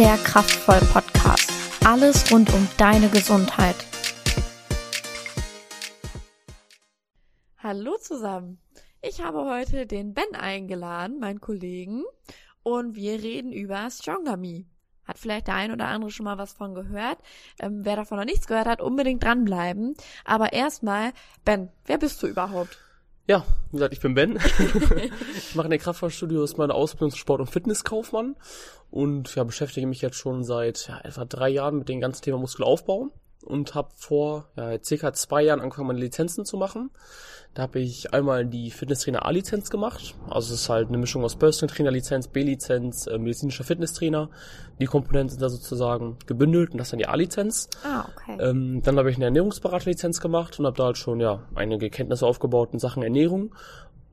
der 0.00 0.16
Kraftvoll 0.16 0.80
Podcast. 0.94 1.52
Alles 1.84 2.32
rund 2.32 2.50
um 2.54 2.66
deine 2.78 3.10
Gesundheit. 3.10 3.76
Hallo 7.58 7.98
zusammen. 7.98 8.62
Ich 9.02 9.20
habe 9.20 9.44
heute 9.44 9.84
den 9.84 10.14
Ben 10.14 10.34
eingeladen, 10.34 11.18
meinen 11.18 11.42
Kollegen, 11.42 12.04
und 12.62 12.94
wir 12.94 13.22
reden 13.22 13.52
über 13.52 13.90
Stronger 13.90 14.38
Me. 14.38 14.64
Hat 15.04 15.18
vielleicht 15.18 15.48
der 15.48 15.56
ein 15.56 15.70
oder 15.70 15.88
andere 15.88 16.10
schon 16.10 16.24
mal 16.24 16.38
was 16.38 16.54
von 16.54 16.74
gehört. 16.74 17.18
Ähm, 17.60 17.84
wer 17.84 17.96
davon 17.96 18.16
noch 18.16 18.24
nichts 18.24 18.46
gehört 18.46 18.68
hat, 18.68 18.80
unbedingt 18.80 19.22
dranbleiben. 19.22 19.96
Aber 20.24 20.54
erstmal, 20.54 21.12
Ben, 21.44 21.68
wer 21.84 21.98
bist 21.98 22.22
du 22.22 22.26
überhaupt? 22.26 22.78
Ja, 23.30 23.44
wie 23.70 23.76
gesagt, 23.76 23.92
ich 23.92 24.00
bin 24.00 24.14
Ben. 24.14 24.38
ich 25.36 25.54
mache 25.54 25.68
in 25.68 25.70
der 25.70 25.78
Kraftfahrstudios 25.78 26.56
meine 26.56 26.74
Ausbildung 26.74 27.10
zum 27.10 27.18
Sport- 27.20 27.38
und 27.38 27.48
Fitnesskaufmann 27.48 28.34
und 28.90 29.32
ja, 29.36 29.44
beschäftige 29.44 29.86
mich 29.86 30.00
jetzt 30.00 30.16
schon 30.16 30.42
seit 30.42 30.88
ja, 30.88 30.98
etwa 31.04 31.26
drei 31.26 31.48
Jahren 31.48 31.78
mit 31.78 31.88
dem 31.88 32.00
ganzen 32.00 32.22
Thema 32.22 32.38
Muskelaufbau 32.38 33.10
und 33.44 33.74
habe 33.74 33.90
vor 33.96 34.48
ja, 34.56 34.82
circa 34.82 35.12
zwei 35.12 35.42
Jahren 35.42 35.60
angefangen, 35.60 35.88
meine 35.88 36.00
Lizenzen 36.00 36.44
zu 36.44 36.56
machen. 36.56 36.90
Da 37.54 37.62
habe 37.62 37.80
ich 37.80 38.14
einmal 38.14 38.46
die 38.46 38.70
Fitnesstrainer 38.70 39.26
A-Lizenz 39.26 39.70
gemacht. 39.70 40.14
Also 40.28 40.54
es 40.54 40.62
ist 40.62 40.68
halt 40.68 40.88
eine 40.88 40.98
Mischung 40.98 41.24
aus 41.24 41.34
Personal 41.34 41.74
Trainer 41.74 41.90
Lizenz, 41.90 42.28
B-Lizenz, 42.28 43.08
äh, 43.08 43.18
medizinischer 43.18 43.64
Fitnesstrainer. 43.64 44.30
Die 44.78 44.86
Komponenten 44.86 45.30
sind 45.30 45.42
da 45.42 45.48
sozusagen 45.48 46.16
gebündelt 46.26 46.70
und 46.70 46.78
das 46.78 46.88
ist 46.88 46.92
dann 46.92 46.98
die 46.98 47.08
A-Lizenz. 47.08 47.68
Ah, 47.82 48.06
okay. 48.14 48.38
Ähm, 48.40 48.82
dann 48.84 48.96
habe 48.98 49.10
ich 49.10 49.16
eine 49.16 49.24
Ernährungsberater-Lizenz 49.24 50.20
gemacht 50.20 50.60
und 50.60 50.66
habe 50.66 50.76
da 50.76 50.84
halt 50.84 50.98
schon 50.98 51.18
ja 51.18 51.42
einige 51.56 51.90
Kenntnisse 51.90 52.24
aufgebaut 52.24 52.70
in 52.72 52.78
Sachen 52.78 53.02
Ernährung 53.02 53.52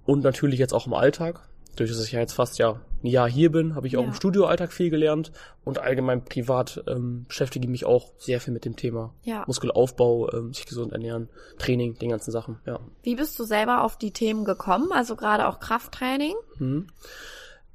und 0.06 0.24
natürlich 0.24 0.60
jetzt 0.60 0.74
auch 0.74 0.88
im 0.88 0.94
Alltag 0.94 1.48
durch 1.80 1.92
dass 1.92 2.04
ich 2.04 2.12
ja 2.12 2.20
jetzt 2.20 2.34
fast 2.34 2.58
ja 2.58 2.80
ein 3.04 3.08
Jahr 3.08 3.30
hier 3.30 3.52
bin, 3.52 3.76
habe 3.76 3.88
ich 3.88 3.96
auch 3.98 4.02
Ja. 4.02 4.08
im 4.08 4.14
Studioalltag 4.14 4.72
viel 4.74 4.90
gelernt 4.90 5.32
und 5.64 5.80
allgemein 5.80 6.26
privat 6.26 6.84
ähm, 6.88 7.26
beschäftige 7.28 7.66
ich 7.66 7.70
mich 7.70 7.86
auch 7.86 8.12
sehr 8.18 8.42
viel 8.42 8.54
mit 8.54 8.66
dem 8.66 8.76
Thema 8.76 9.14
Ja. 9.24 9.44
Muskelaufbau, 9.48 10.32
ähm, 10.34 10.54
sich 10.54 10.66
gesund 10.66 10.92
ernähren, 10.94 11.30
Training, 11.60 11.98
den 12.00 12.10
ganzen 12.10 12.32
Sachen. 12.32 12.60
Ja. 12.66 12.80
Wie 13.04 13.16
bist 13.16 13.38
du 13.40 13.44
selber 13.44 13.84
auf 13.84 13.98
die 13.98 14.12
Themen 14.12 14.46
gekommen? 14.46 14.92
Also 14.92 15.16
gerade 15.16 15.48
auch 15.48 15.60
Krafttraining? 15.60 16.36
Mhm. 16.58 16.88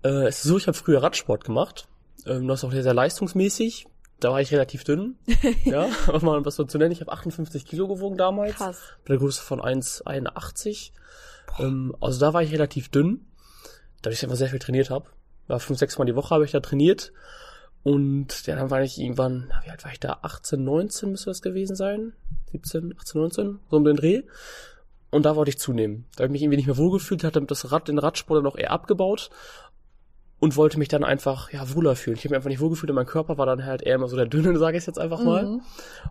Äh, 0.04 0.26
es 0.26 0.38
ist 0.38 0.44
so, 0.44 0.56
ich 0.56 0.66
habe 0.66 0.76
früher 0.76 1.02
Radsport 1.02 1.44
gemacht. 1.44 1.86
Ähm, 2.26 2.48
das 2.48 2.60
ist 2.60 2.64
auch 2.64 2.72
sehr, 2.72 2.82
sehr 2.82 2.94
leistungsmäßig. 2.94 3.86
Da 4.18 4.30
war 4.30 4.40
ich 4.40 4.52
relativ 4.52 4.84
dünn. 4.84 5.16
ja, 5.64 5.86
um 6.12 6.24
mal 6.24 6.44
was 6.44 6.56
so 6.56 6.64
zu 6.64 6.78
nennen. 6.78 6.92
Ich 6.92 7.00
habe 7.00 7.12
58 7.12 7.64
Kilo 7.64 7.88
gewogen 7.88 8.16
damals. 8.16 8.54
Krass. 8.56 8.80
Bei 9.04 9.08
der 9.14 9.18
Größe 9.18 9.42
von 9.42 9.60
1,81. 9.60 10.90
Ähm, 11.58 11.94
also 12.00 12.20
da 12.20 12.32
war 12.32 12.42
ich 12.42 12.52
relativ 12.52 12.88
dünn. 12.88 13.26
Da 14.02 14.10
ich 14.10 14.22
einfach 14.22 14.36
sehr 14.36 14.48
viel 14.48 14.58
trainiert 14.58 14.90
habe. 14.90 15.06
Ja, 15.48 15.58
fünf, 15.58 15.78
sechs 15.78 15.98
Mal 15.98 16.04
die 16.04 16.16
Woche 16.16 16.34
habe 16.34 16.44
ich 16.44 16.52
da 16.52 16.60
trainiert. 16.60 17.12
Und 17.82 18.46
dann 18.46 18.70
war 18.70 18.82
ich 18.82 18.98
irgendwann, 18.98 19.52
wie 19.64 19.70
alt 19.70 19.84
war 19.84 19.92
ich 19.92 20.00
da? 20.00 20.18
18, 20.22 20.62
19 20.62 21.10
müsste 21.10 21.30
das 21.30 21.42
gewesen 21.42 21.74
sein. 21.74 22.12
17, 22.52 22.94
18, 22.98 23.20
19, 23.20 23.58
so 23.70 23.76
um 23.76 23.84
den 23.84 23.96
Dreh. 23.96 24.22
Und 25.10 25.26
da 25.26 25.36
wollte 25.36 25.50
ich 25.50 25.58
zunehmen. 25.58 26.06
Da 26.16 26.22
habe 26.22 26.28
ich 26.28 26.32
mich 26.32 26.42
irgendwie 26.42 26.56
nicht 26.56 26.66
mehr 26.66 26.76
wohlgefühlt, 26.76 27.24
hatte 27.24 27.42
das 27.42 27.70
Rad, 27.70 27.88
den 27.88 27.98
Radsport 27.98 28.38
dann 28.38 28.50
auch 28.50 28.56
eher 28.56 28.70
abgebaut 28.70 29.30
und 30.42 30.56
wollte 30.56 30.76
mich 30.76 30.88
dann 30.88 31.04
einfach 31.04 31.52
ja 31.52 31.72
wohler 31.74 31.94
fühlen. 31.94 32.16
Ich 32.16 32.24
habe 32.24 32.30
mich 32.30 32.36
einfach 32.36 32.48
nicht 32.48 32.60
wohlgefühlt 32.60 32.90
und 32.90 32.96
mein 32.96 33.06
Körper 33.06 33.38
war 33.38 33.46
dann 33.46 33.64
halt 33.64 33.82
eher 33.82 33.94
immer 33.94 34.08
so 34.08 34.16
der 34.16 34.26
dünne, 34.26 34.58
sage 34.58 34.76
ich 34.76 34.86
jetzt 34.86 34.98
einfach 34.98 35.22
mal. 35.22 35.46
Mhm. 35.46 35.60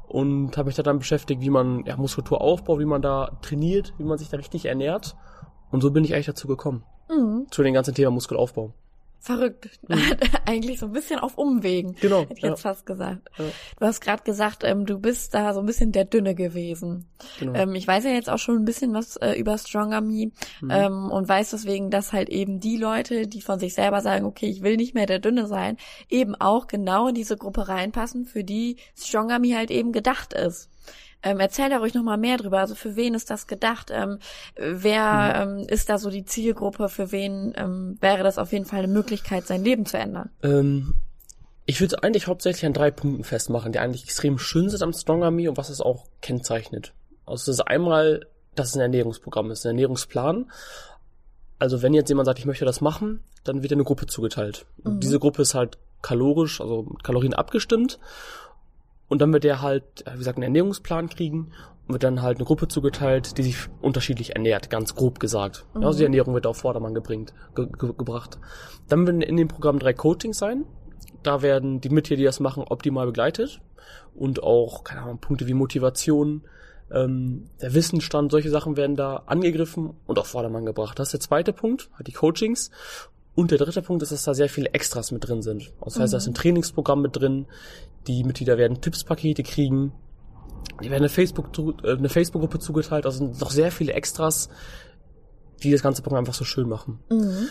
Und 0.08 0.58
habe 0.58 0.68
mich 0.68 0.76
da 0.76 0.84
dann 0.84 1.00
beschäftigt, 1.00 1.42
wie 1.42 1.50
man 1.50 1.86
ja, 1.86 1.98
Muskulatur 1.98 2.40
aufbaut, 2.40 2.80
wie 2.80 2.86
man 2.86 3.02
da 3.02 3.38
trainiert, 3.42 3.94
wie 3.98 4.04
man 4.04 4.18
sich 4.18 4.30
da 4.30 4.38
richtig 4.38 4.66
ernährt. 4.66 5.16
Und 5.70 5.82
so 5.82 5.92
bin 5.92 6.06
ich 6.06 6.14
eigentlich 6.14 6.28
dazu 6.28 6.48
gekommen. 6.48 6.84
Mhm. 7.12 7.48
Zu 7.52 7.64
dem 7.64 7.74
ganzen 7.74 7.94
Thema 7.94 8.12
Muskelaufbau. 8.12 8.74
Verrückt. 9.24 9.70
Eigentlich 10.48 10.80
so 10.80 10.88
ein 10.88 10.94
bisschen 10.94 11.20
auf 11.20 11.38
Umwegen. 11.38 11.96
Genau. 12.02 12.22
Hätte 12.22 12.34
ich 12.38 12.42
jetzt 12.42 12.62
fast 12.64 12.88
gesagt. 12.88 13.30
Ja. 13.38 13.46
Du 13.80 13.86
hast 13.86 14.02
gerade 14.02 14.24
gesagt, 14.24 14.64
ähm, 14.64 14.88
du 14.88 14.98
bist 14.98 15.36
da 15.36 15.54
so 15.54 15.60
ein 15.60 15.68
bisschen 15.68 15.92
der 15.92 16.06
Dünne 16.06 16.34
gewesen. 16.34 17.06
Genau. 17.40 17.54
Ähm, 17.54 17.76
ich 17.76 17.88
weiß 17.88 18.04
ja 18.06 18.10
jetzt 18.10 18.32
auch 18.32 18.40
schon 18.40 18.56
ein 18.56 18.66
bisschen 18.66 18.96
was 18.96 19.18
äh, 19.18 19.34
über 19.34 19.60
Stronger 19.60 20.02
Me 20.02 20.32
Mhm. 20.62 20.72
ähm, 20.72 21.12
und 21.12 21.30
weiß 21.30 21.52
deswegen, 21.52 21.92
dass 21.92 22.14
halt 22.14 22.30
eben 22.30 22.60
die 22.60 22.78
Leute, 22.78 23.28
die 23.28 23.42
von 23.42 23.60
sich 23.60 23.76
selber 23.76 24.02
sagen, 24.02 24.26
okay, 24.26 24.48
ich 24.48 24.64
will 24.64 24.76
nicht 24.76 24.96
mehr 24.96 25.06
der 25.06 25.20
Dünne 25.20 25.46
sein, 25.46 25.78
eben 26.10 26.34
auch 26.34 26.66
genau 26.66 27.10
in 27.10 27.14
diese 27.14 27.38
Gruppe 27.38 27.68
reinpassen, 27.68 28.26
für 28.26 28.44
die 28.44 28.78
Stronger 28.98 29.38
Me 29.38 29.56
halt 29.56 29.70
eben 29.70 29.92
gedacht 29.92 30.34
ist. 30.34 30.71
Ähm, 31.24 31.40
erzähl 31.40 31.70
da 31.70 31.78
ruhig 31.78 31.94
nochmal 31.94 32.18
mehr 32.18 32.38
drüber. 32.38 32.60
Also 32.60 32.74
für 32.76 32.96
wen 32.96 33.14
ist 33.14 33.30
das 33.30 33.46
gedacht? 33.48 33.92
Ähm, 33.94 34.18
wer 34.56 35.36
ähm, 35.36 35.66
ist 35.68 35.90
da 35.90 35.98
so 35.98 36.10
die 36.10 36.26
Zielgruppe? 36.26 36.90
Für 36.90 37.12
wen 37.12 37.54
ähm, 37.56 37.98
wäre 38.02 38.24
das 38.24 38.38
auf 38.38 38.52
jeden 38.52 38.66
Fall 38.66 38.80
eine 38.80 38.88
Möglichkeit, 38.88 39.46
sein 39.46 39.64
Leben 39.64 39.86
zu 39.86 39.98
ändern? 39.98 40.30
Ähm, 40.42 40.96
ich 41.66 41.80
würde 41.80 41.96
es 41.96 42.04
eigentlich 42.04 42.28
hauptsächlich 42.28 42.66
an 42.66 42.74
drei 42.74 42.90
Punkten 42.92 43.24
festmachen, 43.24 43.72
die 43.72 43.80
eigentlich 43.80 44.04
extrem 44.04 44.40
schön 44.40 44.70
sind 44.70 44.82
am 44.82 44.94
Stronger 44.94 45.30
Me 45.32 45.48
und 45.50 45.58
was 45.58 45.70
es 45.70 45.80
auch 45.80 46.06
kennzeichnet. 46.22 46.94
Also 47.26 47.52
das 47.52 47.60
ist 47.60 47.62
einmal, 47.62 48.26
dass 48.56 48.70
es 48.70 48.76
ein 48.76 48.82
Ernährungsprogramm 48.82 49.52
ist, 49.52 49.64
ein 49.66 49.70
Ernährungsplan. 49.70 50.52
Also 51.60 51.84
wenn 51.84 51.94
jetzt 51.94 52.10
jemand 52.10 52.26
sagt, 52.26 52.40
ich 52.40 52.46
möchte 52.46 52.66
das 52.66 52.82
machen, 52.82 53.22
dann 53.44 53.62
wird 53.62 53.72
eine 53.72 53.84
Gruppe 53.84 54.08
zugeteilt. 54.08 54.66
Und 54.84 54.96
Mhm. 54.96 55.00
diese 55.02 55.20
Gruppe 55.20 55.44
ist 55.44 55.54
halt 55.54 55.78
kalorisch, 56.02 56.60
also 56.60 56.84
mit 56.90 57.04
Kalorien 57.04 57.36
abgestimmt. 57.36 58.00
Und 59.12 59.20
dann 59.20 59.34
wird 59.34 59.44
der 59.44 59.62
halt, 59.62 60.08
äh, 60.08 60.14
wie 60.14 60.20
gesagt, 60.20 60.38
einen 60.38 60.44
Ernährungsplan 60.44 61.10
kriegen 61.10 61.52
und 61.86 61.96
wird 61.96 62.04
dann 62.04 62.22
halt 62.22 62.38
eine 62.38 62.46
Gruppe 62.46 62.70
zugeteilt, 62.70 63.38
die 63.38 63.44
sich 63.44 63.58
unterschiedlich 63.82 64.38
ernährt, 64.38 64.70
ganz 64.70 64.96
grob 64.96 65.20
gesagt. 65.20 65.66
Ja, 65.76 65.82
also 65.82 65.98
die 65.98 66.06
Ernährung 66.06 66.34
wird 66.34 66.48
auf 66.48 66.60
Vordermann 66.60 66.94
gebringt, 66.94 67.34
ge 67.54 67.68
ge 67.78 67.92
gebracht. 67.98 68.40
Dann 68.88 69.06
werden 69.06 69.20
in 69.20 69.36
dem 69.36 69.50
Programm 69.50 69.80
drei 69.80 69.92
Coachings 69.92 70.38
sein. 70.38 70.64
Da 71.24 71.42
werden 71.42 71.82
die 71.82 71.90
Mitglieder, 71.90 72.20
die 72.20 72.24
das 72.24 72.40
machen, 72.40 72.64
optimal 72.64 73.06
begleitet. 73.06 73.60
Und 74.16 74.44
auch, 74.44 74.86
keine 74.86 75.02
Ahnung, 75.02 75.18
Punkte 75.18 75.46
wie 75.46 75.56
Motivation, 75.56 76.44
ähm, 76.90 77.50
der 77.62 77.74
Wissensstand, 77.74 78.32
solche 78.32 78.50
Sachen 78.50 78.78
werden 78.78 78.96
da 78.96 79.24
angegriffen 79.26 79.94
und 80.08 80.20
auf 80.20 80.28
Vordermann 80.28 80.66
gebracht. 80.66 80.98
Das 80.98 81.10
ist 81.10 81.14
der 81.14 81.20
zweite 81.20 81.52
Punkt, 81.52 81.90
halt 81.98 82.08
die 82.08 82.14
Coachings. 82.14 82.72
Und 83.34 83.52
der 83.52 83.58
dritte 83.58 83.82
Punkt 83.82 84.04
ist, 84.04 84.12
dass 84.12 84.24
da 84.24 84.34
sehr 84.34 84.50
viele 84.50 84.70
Extras 84.74 85.12
mit 85.12 85.28
drin 85.28 85.42
sind. 85.42 85.72
Also 85.80 85.96
das 85.96 86.00
heißt, 86.00 86.14
da 86.14 86.18
ist 86.18 86.28
ein 86.28 86.34
Trainingsprogramm 86.34 87.02
mit 87.02 87.16
drin. 87.16 87.48
Die 88.08 88.24
Mitglieder 88.24 88.58
werden 88.58 88.82
Tippspakete 88.82 89.44
kriegen. 89.44 89.94
Die 90.84 90.90
werden 90.90 91.04
eine 91.04 91.10
Facebook, 91.10 91.50
äh, 91.84 91.92
eine 91.92 92.10
Facebook-Gruppe 92.10 92.60
zugeteilt. 92.60 93.06
Also 93.06 93.20
sind 93.20 93.40
noch 93.40 93.52
sehr 93.52 93.72
viele 93.72 93.94
Extras, 93.94 94.50
die 95.64 95.72
das 95.72 95.82
ganze 95.82 96.02
Programm 96.02 96.20
einfach 96.20 96.34
so 96.34 96.44
schön 96.44 96.68
machen. 96.68 97.00
Mhm. 97.10 97.48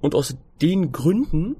Und 0.00 0.14
aus 0.14 0.34
den 0.60 0.90
Gründen 0.90 1.56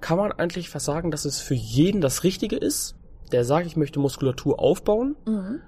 kann 0.00 0.16
man 0.16 0.32
eigentlich 0.32 0.68
fast 0.68 0.86
sagen, 0.86 1.10
dass 1.10 1.24
es 1.24 1.40
für 1.40 1.54
jeden 1.54 2.00
das 2.00 2.22
Richtige 2.22 2.56
ist, 2.56 2.94
der 3.32 3.44
sagt, 3.44 3.66
ich 3.66 3.76
möchte 3.76 3.98
Muskulatur 3.98 4.60
aufbauen. 4.60 5.16
Mhm. 5.26 5.60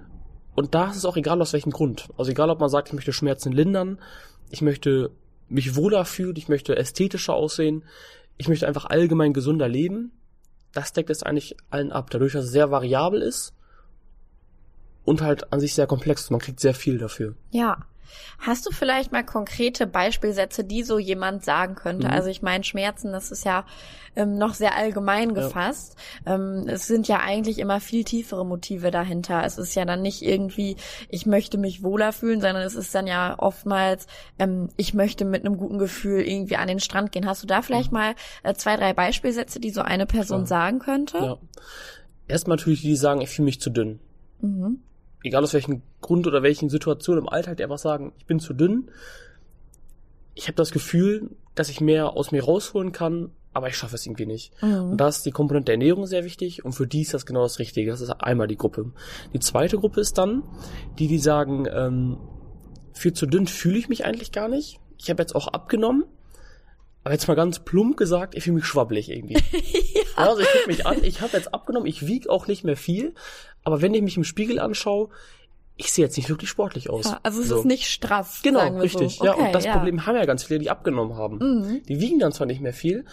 Und 0.55 0.73
da 0.73 0.89
ist 0.89 0.97
es 0.97 1.05
auch 1.05 1.17
egal, 1.17 1.41
aus 1.41 1.53
welchem 1.53 1.71
Grund. 1.71 2.09
Also 2.17 2.31
egal, 2.31 2.49
ob 2.49 2.59
man 2.59 2.69
sagt, 2.69 2.89
ich 2.89 2.93
möchte 2.93 3.11
Schmerzen 3.11 3.51
lindern, 3.51 3.99
ich 4.49 4.61
möchte 4.61 5.11
mich 5.49 5.75
wohler 5.75 6.05
fühlen, 6.05 6.35
ich 6.35 6.49
möchte 6.49 6.75
ästhetischer 6.75 7.33
aussehen, 7.33 7.83
ich 8.37 8.47
möchte 8.47 8.67
einfach 8.67 8.85
allgemein 8.85 9.33
gesunder 9.33 9.67
leben. 9.67 10.11
Das 10.71 10.93
deckt 10.93 11.09
es 11.09 11.23
eigentlich 11.23 11.55
allen 11.69 11.91
ab, 11.91 12.09
dadurch, 12.09 12.33
dass 12.33 12.45
es 12.45 12.51
sehr 12.51 12.71
variabel 12.71 13.21
ist 13.21 13.53
und 15.05 15.21
halt 15.21 15.53
an 15.53 15.59
sich 15.59 15.75
sehr 15.75 15.87
komplex. 15.87 16.29
Man 16.29 16.39
kriegt 16.39 16.59
sehr 16.59 16.73
viel 16.73 16.97
dafür. 16.97 17.35
Ja. 17.51 17.85
Hast 18.39 18.65
du 18.65 18.71
vielleicht 18.71 19.11
mal 19.11 19.23
konkrete 19.23 19.87
Beispielsätze, 19.87 20.63
die 20.63 20.83
so 20.83 20.99
jemand 20.99 21.43
sagen 21.43 21.75
könnte? 21.75 22.07
Mhm. 22.07 22.13
Also 22.13 22.29
ich 22.29 22.41
meine, 22.41 22.63
Schmerzen, 22.63 23.11
das 23.11 23.31
ist 23.31 23.45
ja 23.45 23.65
ähm, 24.15 24.37
noch 24.37 24.53
sehr 24.53 24.75
allgemein 24.75 25.33
gefasst. 25.33 25.95
Ähm, 26.25 26.65
es 26.67 26.87
sind 26.87 27.07
ja 27.07 27.19
eigentlich 27.19 27.59
immer 27.59 27.79
viel 27.79 28.03
tiefere 28.03 28.45
Motive 28.45 28.91
dahinter. 28.91 29.43
Es 29.45 29.57
ist 29.57 29.75
ja 29.75 29.85
dann 29.85 30.01
nicht 30.01 30.21
irgendwie, 30.21 30.75
ich 31.09 31.25
möchte 31.25 31.57
mich 31.57 31.83
wohler 31.83 32.13
fühlen, 32.13 32.41
sondern 32.41 32.63
es 32.63 32.75
ist 32.75 32.93
dann 32.93 33.07
ja 33.07 33.35
oftmals, 33.39 34.07
ähm, 34.39 34.69
ich 34.77 34.93
möchte 34.93 35.25
mit 35.25 35.45
einem 35.45 35.57
guten 35.57 35.79
Gefühl 35.79 36.21
irgendwie 36.21 36.57
an 36.57 36.67
den 36.67 36.79
Strand 36.79 37.11
gehen. 37.11 37.25
Hast 37.25 37.41
du 37.43 37.47
da 37.47 37.61
vielleicht 37.61 37.91
mal 37.91 38.15
äh, 38.43 38.53
zwei, 38.53 38.75
drei 38.77 38.93
Beispielsätze, 38.93 39.59
die 39.59 39.71
so 39.71 39.81
eine 39.81 40.05
Person 40.05 40.41
Mhm. 40.41 40.45
Klar. 40.45 40.47
sagen 40.47 40.79
könnte? 40.79 41.17
Ja. 41.17 41.37
Erstmal 42.27 42.57
natürlich 42.57 42.81
die, 42.81 42.87
die 42.87 42.95
sagen, 42.95 43.21
ich 43.21 43.29
fühle 43.29 43.45
mich 43.45 43.59
zu 43.61 43.69
dünn. 43.69 43.99
Mhm. 44.41 44.79
Egal 45.23 45.43
aus 45.43 45.53
welchem 45.53 45.81
Grund 46.01 46.27
oder 46.27 46.43
welchen 46.43 46.69
Situationen 46.69 47.23
im 47.23 47.29
Alltag, 47.29 47.57
die 47.57 47.63
einfach 47.63 47.77
sagen, 47.77 48.13
ich 48.17 48.25
bin 48.25 48.39
zu 48.39 48.53
dünn. 48.53 48.89
Ich 50.35 50.47
habe 50.47 50.55
das 50.55 50.71
Gefühl, 50.71 51.29
dass 51.55 51.69
ich 51.69 51.81
mehr 51.81 52.13
aus 52.13 52.31
mir 52.31 52.43
rausholen 52.43 52.91
kann, 52.91 53.31
aber 53.53 53.69
ich 53.69 53.77
schaffe 53.77 53.95
es 53.95 54.05
irgendwie 54.05 54.25
nicht. 54.25 54.51
Mhm. 54.61 54.91
Und 54.91 54.97
da 54.97 55.07
ist 55.07 55.25
die 55.25 55.31
Komponente 55.31 55.65
der 55.65 55.73
Ernährung 55.75 56.07
sehr 56.07 56.23
wichtig 56.23 56.65
und 56.65 56.73
für 56.73 56.87
die 56.87 57.01
ist 57.01 57.13
das 57.13 57.25
genau 57.25 57.43
das 57.43 57.59
Richtige. 57.59 57.91
Das 57.91 58.01
ist 58.01 58.09
einmal 58.09 58.47
die 58.47 58.57
Gruppe. 58.57 58.91
Die 59.33 59.39
zweite 59.39 59.77
Gruppe 59.77 60.01
ist 60.01 60.17
dann 60.17 60.43
die, 60.99 61.07
die 61.07 61.19
sagen, 61.19 61.67
ähm, 61.71 62.17
viel 62.93 63.13
zu 63.13 63.25
dünn 63.25 63.47
fühle 63.47 63.77
ich 63.77 63.89
mich 63.89 64.05
eigentlich 64.05 64.31
gar 64.31 64.47
nicht. 64.47 64.79
Ich 64.97 65.09
habe 65.09 65.21
jetzt 65.21 65.35
auch 65.35 65.47
abgenommen, 65.47 66.05
aber 67.03 67.13
jetzt 67.13 67.27
mal 67.27 67.35
ganz 67.35 67.59
plump 67.59 67.97
gesagt, 67.97 68.35
ich 68.35 68.43
fühle 68.43 68.55
mich 68.55 68.65
schwabbelig 68.65 69.09
irgendwie. 69.09 69.33
ja. 69.93 70.01
Also 70.15 70.41
ich 70.41 70.47
gucke 70.51 70.67
mich 70.67 70.85
an, 70.85 71.03
ich 71.03 71.21
habe 71.21 71.35
jetzt 71.35 71.53
abgenommen, 71.53 71.87
ich 71.87 72.07
wiege 72.07 72.29
auch 72.29 72.47
nicht 72.47 72.63
mehr 72.63 72.77
viel, 72.77 73.13
aber 73.63 73.81
wenn 73.81 73.93
ich 73.93 74.01
mich 74.01 74.17
im 74.17 74.23
Spiegel 74.23 74.59
anschaue, 74.59 75.09
ich 75.75 75.91
sehe 75.91 76.05
jetzt 76.05 76.17
nicht 76.17 76.29
wirklich 76.29 76.49
sportlich 76.49 76.89
aus. 76.89 77.05
Ja, 77.05 77.19
also 77.23 77.41
es 77.41 77.47
So. 77.49 77.59
ist 77.59 77.65
nicht 77.65 77.87
straff. 77.89 78.41
Genau, 78.43 78.77
richtig. 78.79 79.17
So. 79.17 79.25
Ja, 79.25 79.33
Okay, 79.33 79.47
und 79.47 79.55
das 79.55 79.65
ja. 79.65 79.73
Problem 79.73 80.05
haben 80.05 80.15
ja 80.15 80.25
ganz 80.25 80.43
viele, 80.43 80.59
die 80.59 80.69
abgenommen 80.69 81.15
haben. 81.17 81.37
Mhm. 81.37 81.83
Die 81.87 81.99
wiegen 81.99 82.19
dann 82.19 82.31
zwar 82.31 82.45
nicht 82.45 82.61
mehr 82.61 82.73
viel, 82.73 83.05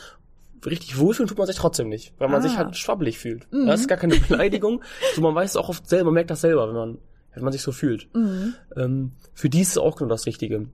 richtig 0.67 0.99
wohlfühlen 0.99 1.26
tut 1.29 1.38
man 1.38 1.47
sich 1.47 1.56
trotzdem 1.56 1.88
nicht, 1.88 2.12
weil 2.19 2.29
man 2.29 2.41
Ah. 2.41 2.43
sich 2.43 2.58
halt 2.58 2.76
schwabbelig 2.76 3.19
fühlt. 3.19 3.50
Mhm. 3.50 3.67
Das 3.67 3.81
ist 3.81 3.88
gar 3.88 3.97
keine 3.97 4.17
Beleidigung. 4.29 4.82
so, 5.14 5.23
man 5.23 5.35
weiß 5.35 5.50
es 5.50 5.56
auch 5.56 5.70
oft 5.70 5.88
selber, 5.88 6.06
man 6.06 6.14
merkt 6.14 6.31
das 6.31 6.43
selber, 6.43 6.69
wenn 6.69 6.75
man, 6.75 6.99
wenn 7.35 7.44
man 7.44 7.53
sich 7.53 7.62
so 7.62 7.73
fühlt. 7.73 8.14
Mhm. 8.14 8.55
Ähm, 8.76 9.12
für 9.32 9.49
die 9.49 9.61
ist 9.62 9.70
es 9.70 9.79
auch 9.79 9.96
genau 9.96 10.11
das 10.11 10.26
Richtige. 10.26 10.67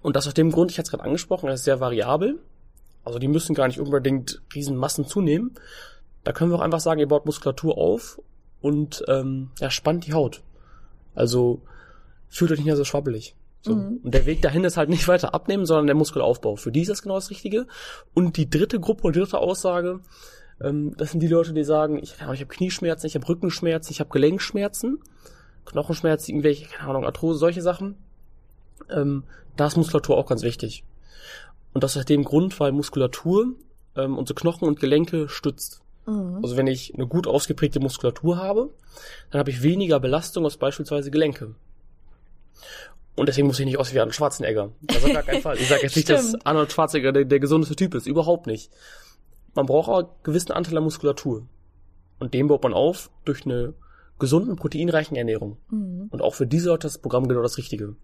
Und 0.00 0.16
das 0.16 0.26
aus 0.26 0.32
dem 0.34 0.50
Grund, 0.50 0.70
ich 0.70 0.78
hatte 0.78 0.86
es 0.86 0.90
gerade 0.90 1.04
angesprochen, 1.04 1.48
das 1.48 1.60
ist 1.60 1.64
sehr 1.64 1.80
variabel. 1.80 2.38
Also 3.04 3.18
die 3.18 3.28
müssen 3.28 3.54
gar 3.54 3.66
nicht 3.66 3.80
unbedingt 3.80 4.40
Riesenmassen 4.54 5.06
zunehmen. 5.06 5.52
Da 6.24 6.32
können 6.32 6.50
wir 6.50 6.56
auch 6.56 6.60
einfach 6.62 6.80
sagen, 6.80 7.00
ihr 7.00 7.08
baut 7.08 7.26
Muskulatur 7.26 7.76
auf 7.76 8.20
und 8.60 9.04
ähm, 9.08 9.50
ja, 9.58 9.70
spannt 9.70 10.06
die 10.06 10.12
Haut. 10.12 10.42
Also 11.14 11.62
fühlt 12.28 12.50
euch 12.50 12.58
nicht 12.58 12.66
mehr 12.66 12.76
so 12.76 12.84
schwabbelig. 12.84 13.34
So. 13.62 13.74
Mhm. 13.74 14.00
Und 14.02 14.14
der 14.14 14.26
Weg 14.26 14.42
dahin 14.42 14.64
ist 14.64 14.76
halt 14.76 14.88
nicht 14.88 15.08
weiter 15.08 15.34
abnehmen, 15.34 15.66
sondern 15.66 15.86
der 15.86 15.96
Muskelaufbau. 15.96 16.56
Für 16.56 16.72
die 16.72 16.82
ist 16.82 16.90
das 16.90 17.02
genau 17.02 17.16
das 17.16 17.30
Richtige. 17.30 17.66
Und 18.14 18.36
die 18.36 18.48
dritte 18.48 18.80
Gruppe 18.80 19.06
und 19.06 19.16
dritte 19.16 19.38
Aussage, 19.38 20.00
ähm, 20.60 20.94
das 20.96 21.10
sind 21.10 21.20
die 21.20 21.28
Leute, 21.28 21.52
die 21.52 21.64
sagen, 21.64 21.98
ich, 21.98 22.14
ich 22.14 22.20
habe 22.20 22.46
Knieschmerzen, 22.46 23.06
ich 23.06 23.14
habe 23.14 23.28
Rückenschmerzen, 23.28 23.92
ich 23.92 24.00
habe 24.00 24.10
Gelenkschmerzen, 24.10 25.00
Knochenschmerzen, 25.64 26.32
irgendwelche, 26.32 26.66
keine 26.66 26.90
Ahnung, 26.90 27.04
Arthrose, 27.04 27.38
solche 27.38 27.62
Sachen. 27.62 27.96
Ähm, 28.90 29.24
da 29.56 29.66
ist 29.66 29.76
Muskulatur 29.76 30.16
auch 30.16 30.26
ganz 30.26 30.42
wichtig. 30.42 30.84
Und 31.74 31.84
das 31.84 31.96
aus 31.96 32.04
dem 32.04 32.24
Grund, 32.24 32.58
weil 32.60 32.72
Muskulatur 32.72 33.54
ähm, 33.96 34.16
unsere 34.16 34.34
Knochen 34.34 34.66
und 34.66 34.80
Gelenke 34.80 35.28
stützt. 35.28 35.82
Mhm. 36.08 36.40
Also 36.42 36.56
wenn 36.56 36.66
ich 36.66 36.94
eine 36.94 37.06
gut 37.06 37.26
ausgeprägte 37.26 37.80
Muskulatur 37.80 38.38
habe, 38.38 38.70
dann 39.30 39.40
habe 39.40 39.50
ich 39.50 39.62
weniger 39.62 40.00
Belastung 40.00 40.44
als 40.44 40.56
beispielsweise 40.56 41.10
Gelenke. 41.10 41.54
Und 43.14 43.28
deswegen 43.28 43.48
muss 43.48 43.58
ich 43.58 43.66
nicht 43.66 43.78
aussehen 43.78 43.96
wie 43.96 44.00
Arnold 44.00 44.14
Schwarzenegger. 44.14 44.70
Das 44.82 45.02
ist 45.02 45.12
gar 45.12 45.22
keinen 45.22 45.42
Fall. 45.42 45.56
Ich 45.56 45.68
sage 45.68 45.82
jetzt 45.82 45.96
nicht, 45.96 46.08
dass. 46.08 46.34
Arnold 46.44 46.72
Schwarzenegger 46.72 47.12
der, 47.12 47.24
der 47.24 47.40
gesundeste 47.40 47.74
Typ 47.74 47.94
ist. 47.94 48.06
Überhaupt 48.06 48.46
nicht. 48.46 48.70
Man 49.54 49.66
braucht 49.66 49.88
auch 49.88 49.98
einen 49.98 50.08
gewissen 50.22 50.52
Anteil 50.52 50.76
an 50.76 50.84
Muskulatur. 50.84 51.46
Und 52.20 52.32
den 52.34 52.46
baut 52.46 52.62
man 52.62 52.72
auf 52.72 53.10
durch 53.24 53.44
eine 53.44 53.74
gesunden, 54.20 54.56
proteinreichen 54.56 55.16
Ernährung. 55.16 55.56
Mhm. 55.70 56.08
Und 56.10 56.22
auch 56.22 56.34
für 56.34 56.46
diese 56.46 56.68
Leute 56.70 56.86
ist 56.86 56.94
das 56.94 57.02
Programm 57.02 57.28
genau 57.28 57.42
das 57.42 57.58
Richtige. 57.58 57.96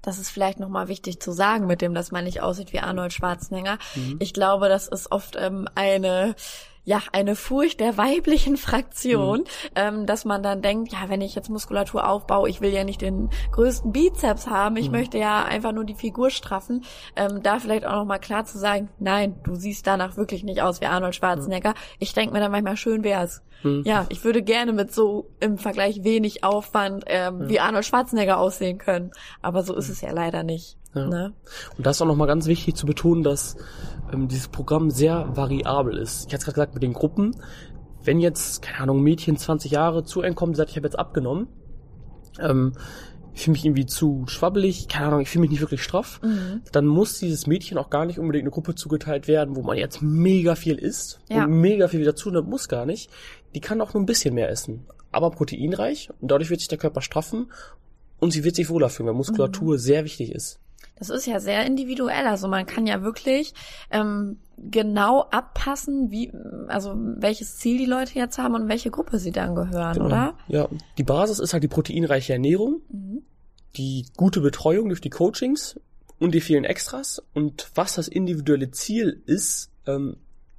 Das 0.00 0.18
ist 0.18 0.30
vielleicht 0.30 0.60
nochmal 0.60 0.88
wichtig 0.88 1.20
zu 1.20 1.32
sagen, 1.32 1.66
mit 1.66 1.82
dem, 1.82 1.94
dass 1.94 2.10
man 2.10 2.24
nicht 2.24 2.42
aussieht 2.42 2.72
wie 2.72 2.80
Arnold 2.80 3.12
Schwarzenegger. 3.12 3.78
Mhm. 3.94 4.16
Ich 4.20 4.32
glaube, 4.32 4.68
das 4.68 4.88
ist 4.88 5.12
oft 5.12 5.36
ähm, 5.38 5.68
eine 5.74 6.34
ja, 6.84 7.00
eine 7.12 7.36
Furcht 7.36 7.78
der 7.80 7.96
weiblichen 7.96 8.56
Fraktion, 8.56 9.40
Mhm. 9.40 9.44
ähm, 9.76 10.06
dass 10.06 10.24
man 10.24 10.42
dann 10.42 10.62
denkt, 10.62 10.92
ja, 10.92 11.08
wenn 11.08 11.20
ich 11.20 11.34
jetzt 11.34 11.48
Muskulatur 11.48 12.08
aufbaue, 12.08 12.48
ich 12.48 12.60
will 12.60 12.72
ja 12.72 12.82
nicht 12.84 13.00
den 13.02 13.30
größten 13.52 13.92
Bizeps 13.92 14.48
haben, 14.48 14.76
ich 14.76 14.86
Mhm. 14.86 14.92
möchte 14.96 15.18
ja 15.18 15.44
einfach 15.44 15.72
nur 15.72 15.84
die 15.84 15.94
Figur 15.94 16.30
straffen. 16.30 16.84
Ähm, 17.14 17.42
da 17.42 17.58
vielleicht 17.60 17.86
auch 17.86 17.94
nochmal 17.94 18.18
klar 18.20 18.44
zu 18.44 18.58
sagen, 18.58 18.88
nein, 18.98 19.36
du 19.44 19.54
siehst 19.54 19.86
danach 19.86 20.16
wirklich 20.16 20.42
nicht 20.42 20.60
aus 20.62 20.80
wie 20.80 20.86
Arnold 20.86 21.14
Schwarzenegger. 21.14 21.74
Ich 22.00 22.14
denke 22.14 22.32
mir 22.34 22.40
dann 22.40 22.50
manchmal, 22.50 22.76
schön 22.76 23.04
wär's. 23.04 23.42
Mhm. 23.62 23.82
Ja, 23.84 24.06
ich 24.08 24.24
würde 24.24 24.42
gerne 24.42 24.72
mit 24.72 24.92
so 24.92 25.30
im 25.38 25.58
Vergleich 25.58 26.02
wenig 26.02 26.42
Aufwand 26.42 27.04
ähm, 27.06 27.48
wie 27.48 27.60
Arnold 27.60 27.84
Schwarzenegger 27.84 28.38
aussehen 28.38 28.78
können. 28.78 29.12
Aber 29.40 29.62
so 29.62 29.76
ist 29.76 29.88
es 29.88 30.00
ja 30.00 30.10
leider 30.10 30.42
nicht. 30.42 30.76
Ja. 30.94 31.06
Ne? 31.06 31.32
Und 31.76 31.86
das 31.86 31.96
ist 31.96 32.02
auch 32.02 32.06
nochmal 32.06 32.26
ganz 32.26 32.46
wichtig 32.46 32.74
zu 32.74 32.86
betonen, 32.86 33.22
dass 33.22 33.56
ähm, 34.12 34.28
dieses 34.28 34.48
Programm 34.48 34.90
sehr 34.90 35.34
variabel 35.36 35.96
ist. 35.96 36.26
Ich 36.28 36.34
hatte 36.34 36.44
gerade 36.44 36.54
gesagt 36.54 36.74
mit 36.74 36.82
den 36.82 36.92
Gruppen, 36.92 37.34
wenn 38.04 38.20
jetzt, 38.20 38.62
keine 38.62 38.80
Ahnung, 38.80 39.00
Mädchen 39.02 39.36
20 39.36 39.70
Jahre 39.70 40.04
zu 40.04 40.20
einem 40.22 40.34
kommt 40.34 40.56
sagt, 40.56 40.70
ich 40.70 40.76
habe 40.76 40.86
jetzt 40.86 40.98
abgenommen, 40.98 41.46
ähm, 42.40 42.72
ich 43.34 43.42
fühle 43.44 43.52
mich 43.52 43.64
irgendwie 43.64 43.86
zu 43.86 44.24
schwabbelig, 44.26 44.88
keine 44.88 45.06
Ahnung, 45.06 45.20
ich 45.20 45.30
fühle 45.30 45.42
mich 45.42 45.50
nicht 45.52 45.60
wirklich 45.62 45.82
straff, 45.82 46.20
Mhm. 46.22 46.60
dann 46.72 46.84
muss 46.86 47.18
dieses 47.18 47.46
Mädchen 47.46 47.78
auch 47.78 47.88
gar 47.88 48.04
nicht 48.04 48.18
unbedingt 48.18 48.42
eine 48.42 48.50
Gruppe 48.50 48.74
zugeteilt 48.74 49.26
werden, 49.28 49.56
wo 49.56 49.62
man 49.62 49.78
jetzt 49.78 50.02
mega 50.02 50.54
viel 50.54 50.74
isst 50.76 51.20
Ja. 51.30 51.44
und 51.44 51.52
mega 51.60 51.88
viel 51.88 52.04
dazu 52.04 52.30
nimmt, 52.30 52.48
muss 52.50 52.68
gar 52.68 52.84
nicht. 52.84 53.08
Die 53.54 53.60
kann 53.60 53.80
auch 53.80 53.94
nur 53.94 54.02
ein 54.02 54.06
bisschen 54.06 54.34
mehr 54.34 54.50
essen, 54.50 54.84
aber 55.12 55.30
proteinreich 55.30 56.10
und 56.20 56.30
dadurch 56.30 56.50
wird 56.50 56.60
sich 56.60 56.68
der 56.68 56.76
Körper 56.78 57.00
straffen 57.00 57.50
und 58.20 58.32
sie 58.32 58.44
wird 58.44 58.56
sich 58.56 58.68
wohler 58.68 58.90
fühlen, 58.90 59.06
weil 59.06 59.14
Muskulatur 59.14 59.78
sehr 59.78 60.04
wichtig 60.04 60.32
ist. 60.32 60.60
Das 61.08 61.10
ist 61.10 61.26
ja 61.26 61.40
sehr 61.40 61.66
individuell. 61.66 62.26
Also 62.26 62.46
man 62.48 62.64
kann 62.64 62.86
ja 62.86 63.02
wirklich 63.02 63.54
ähm, 63.90 64.38
genau 64.56 65.22
abpassen, 65.30 66.10
wie, 66.12 66.32
also 66.68 66.94
welches 66.96 67.56
Ziel 67.56 67.76
die 67.78 67.86
Leute 67.86 68.18
jetzt 68.18 68.38
haben 68.38 68.54
und 68.54 68.68
welche 68.68 68.90
Gruppe 68.90 69.18
sie 69.18 69.32
dann 69.32 69.54
gehören, 69.56 69.94
Genau. 69.94 70.06
oder? 70.06 70.34
Ja, 70.46 70.68
die 70.98 71.02
Basis 71.02 71.40
ist 71.40 71.52
halt 71.52 71.64
die 71.64 71.68
proteinreiche 71.68 72.32
Ernährung, 72.34 72.82
Mhm. 72.90 73.22
die 73.76 74.06
gute 74.16 74.40
Betreuung 74.40 74.88
durch 74.88 75.00
die 75.00 75.10
Coachings 75.10 75.80
und 76.20 76.34
die 76.34 76.40
vielen 76.40 76.64
Extras. 76.64 77.20
Und 77.34 77.68
was 77.74 77.94
das 77.96 78.06
individuelle 78.06 78.70
Ziel 78.70 79.22
ist, 79.26 79.70
ähm, 79.86 80.16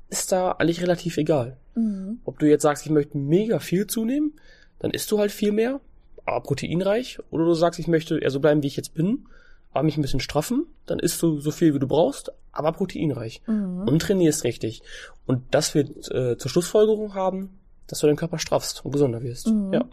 ist 0.10 0.32
da 0.34 0.52
eigentlich 0.52 0.82
relativ 0.82 1.18
egal. 1.18 1.58
Mhm. 1.76 2.20
Ob 2.26 2.38
du 2.40 2.48
jetzt 2.50 2.64
sagst, 2.64 2.86
ich 2.86 2.92
möchte 2.92 3.18
mega 3.18 3.60
viel 3.60 3.88
zunehmen, 3.88 4.34
dann 4.80 4.92
isst 4.92 5.10
du 5.12 5.20
halt 5.20 5.32
viel 5.32 5.54
mehr, 5.54 5.80
aber 6.26 6.42
proteinreich. 6.42 7.20
Oder 7.32 7.46
du 7.46 7.54
sagst, 7.54 7.80
ich 7.80 7.88
möchte 7.88 8.20
eher 8.20 8.30
so 8.32 8.40
bleiben, 8.42 8.62
wie 8.64 8.68
ich 8.68 8.76
jetzt 8.76 8.94
bin, 8.94 9.26
aber 9.74 9.84
mich 9.84 9.98
ein 9.98 10.02
bisschen 10.02 10.20
straffen, 10.20 10.68
dann 10.86 11.00
isst 11.00 11.22
du 11.22 11.40
so 11.40 11.52
viel, 11.52 11.74
wie 11.74 11.80
du 11.80 11.88
brauchst, 11.88 12.32
aber 12.52 12.72
proteinreich. 12.72 13.42
Mhm. 13.48 13.88
Und 13.88 14.02
trainierst 14.02 14.44
richtig. 14.44 14.82
Und 15.26 15.44
das 15.52 15.74
wird 15.74 16.12
äh, 16.12 16.38
zur 16.38 16.52
Schlussfolgerung 16.52 17.16
haben, 17.16 17.60
dass 17.88 18.00
du 18.00 18.08
deinen 18.08 18.16
Körper 18.16 18.40
straffst 18.40 18.86
und 18.86 18.92
gesunder 18.92 19.24
wirst. 19.24 19.48
Mhm. 19.48 19.74
Ja. 19.74 19.86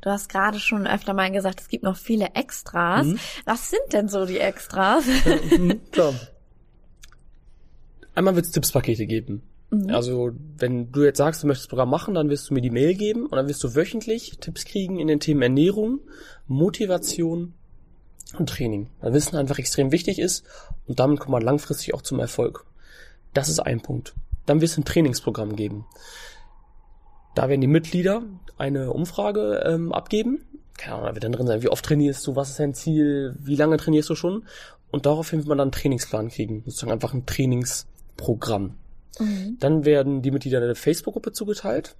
Du 0.00 0.10
hast 0.10 0.28
gerade 0.28 0.58
schon 0.58 0.86
öfter 0.86 1.12
mal 1.12 1.30
gesagt, 1.30 1.60
es 1.60 1.68
gibt 1.68 1.84
noch 1.84 1.96
viele 1.96 2.34
Extras. 2.34 3.06
Mhm. 3.06 3.18
Was 3.44 3.70
sind 3.70 3.92
denn 3.92 4.08
so 4.08 4.24
die 4.24 4.38
Extras? 4.38 5.04
Mhm, 5.56 5.80
Klar. 5.90 6.14
Einmal 8.14 8.34
wird 8.34 8.46
es 8.46 8.52
Tippspakete 8.52 9.06
geben. 9.06 9.42
Mhm. 9.70 9.90
Also, 9.90 10.32
wenn 10.56 10.92
du 10.92 11.02
jetzt 11.02 11.18
sagst, 11.18 11.42
du 11.42 11.46
möchtest 11.46 11.66
das 11.66 11.70
Programm 11.70 11.90
machen, 11.90 12.14
dann 12.14 12.30
wirst 12.30 12.48
du 12.48 12.54
mir 12.54 12.62
die 12.62 12.70
Mail 12.70 12.94
geben 12.94 13.24
und 13.24 13.32
dann 13.32 13.48
wirst 13.48 13.62
du 13.62 13.74
wöchentlich 13.74 14.38
Tipps 14.40 14.64
kriegen 14.64 14.98
in 14.98 15.08
den 15.08 15.20
Themen 15.20 15.42
Ernährung, 15.42 16.00
Motivation 16.46 17.54
und 18.38 18.48
Training. 18.48 18.88
Weil 19.00 19.12
Wissen 19.12 19.36
einfach 19.36 19.58
extrem 19.58 19.92
wichtig 19.92 20.18
ist 20.18 20.44
und 20.86 20.98
damit 21.00 21.20
kommt 21.20 21.32
man 21.32 21.42
langfristig 21.42 21.94
auch 21.94 22.02
zum 22.02 22.18
Erfolg. 22.18 22.64
Das 23.34 23.48
ist 23.48 23.60
ein 23.60 23.80
Punkt. 23.80 24.14
Dann 24.46 24.60
wird 24.60 24.70
es 24.70 24.78
ein 24.78 24.84
Trainingsprogramm 24.84 25.56
geben. 25.56 25.86
Da 27.34 27.48
werden 27.48 27.60
die 27.60 27.66
Mitglieder 27.66 28.22
eine 28.56 28.92
Umfrage 28.92 29.62
ähm, 29.66 29.92
abgeben. 29.92 30.46
Keine 30.78 30.94
Ahnung, 30.94 31.08
da 31.08 31.14
wird 31.14 31.24
dann 31.24 31.32
drin 31.32 31.46
sein, 31.46 31.62
wie 31.62 31.68
oft 31.68 31.84
trainierst 31.84 32.26
du, 32.26 32.36
was 32.36 32.50
ist 32.50 32.60
dein 32.60 32.74
Ziel, 32.74 33.36
wie 33.38 33.56
lange 33.56 33.76
trainierst 33.76 34.08
du 34.08 34.14
schon? 34.14 34.44
Und 34.90 35.06
daraufhin 35.06 35.40
wird 35.40 35.48
man 35.48 35.58
dann 35.58 35.66
einen 35.66 35.72
Trainingsplan 35.72 36.28
kriegen. 36.28 36.62
Sozusagen 36.64 36.92
einfach 36.92 37.12
ein 37.12 37.26
Trainingsprogramm. 37.26 38.74
Mhm. 39.18 39.56
Dann 39.60 39.84
werden 39.84 40.22
die 40.22 40.30
Mitglieder 40.30 40.60
der 40.60 40.76
Facebook-Gruppe 40.76 41.32
zugeteilt. 41.32 41.96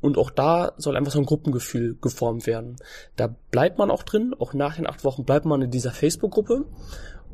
Und 0.00 0.16
auch 0.16 0.30
da 0.30 0.72
soll 0.78 0.96
einfach 0.96 1.12
so 1.12 1.18
ein 1.18 1.26
Gruppengefühl 1.26 1.96
geformt 2.00 2.46
werden. 2.46 2.76
Da 3.16 3.34
bleibt 3.50 3.78
man 3.78 3.90
auch 3.90 4.02
drin, 4.02 4.34
auch 4.38 4.54
nach 4.54 4.76
den 4.76 4.86
acht 4.86 5.04
Wochen 5.04 5.24
bleibt 5.24 5.44
man 5.44 5.62
in 5.62 5.70
dieser 5.70 5.90
Facebook-Gruppe. 5.90 6.64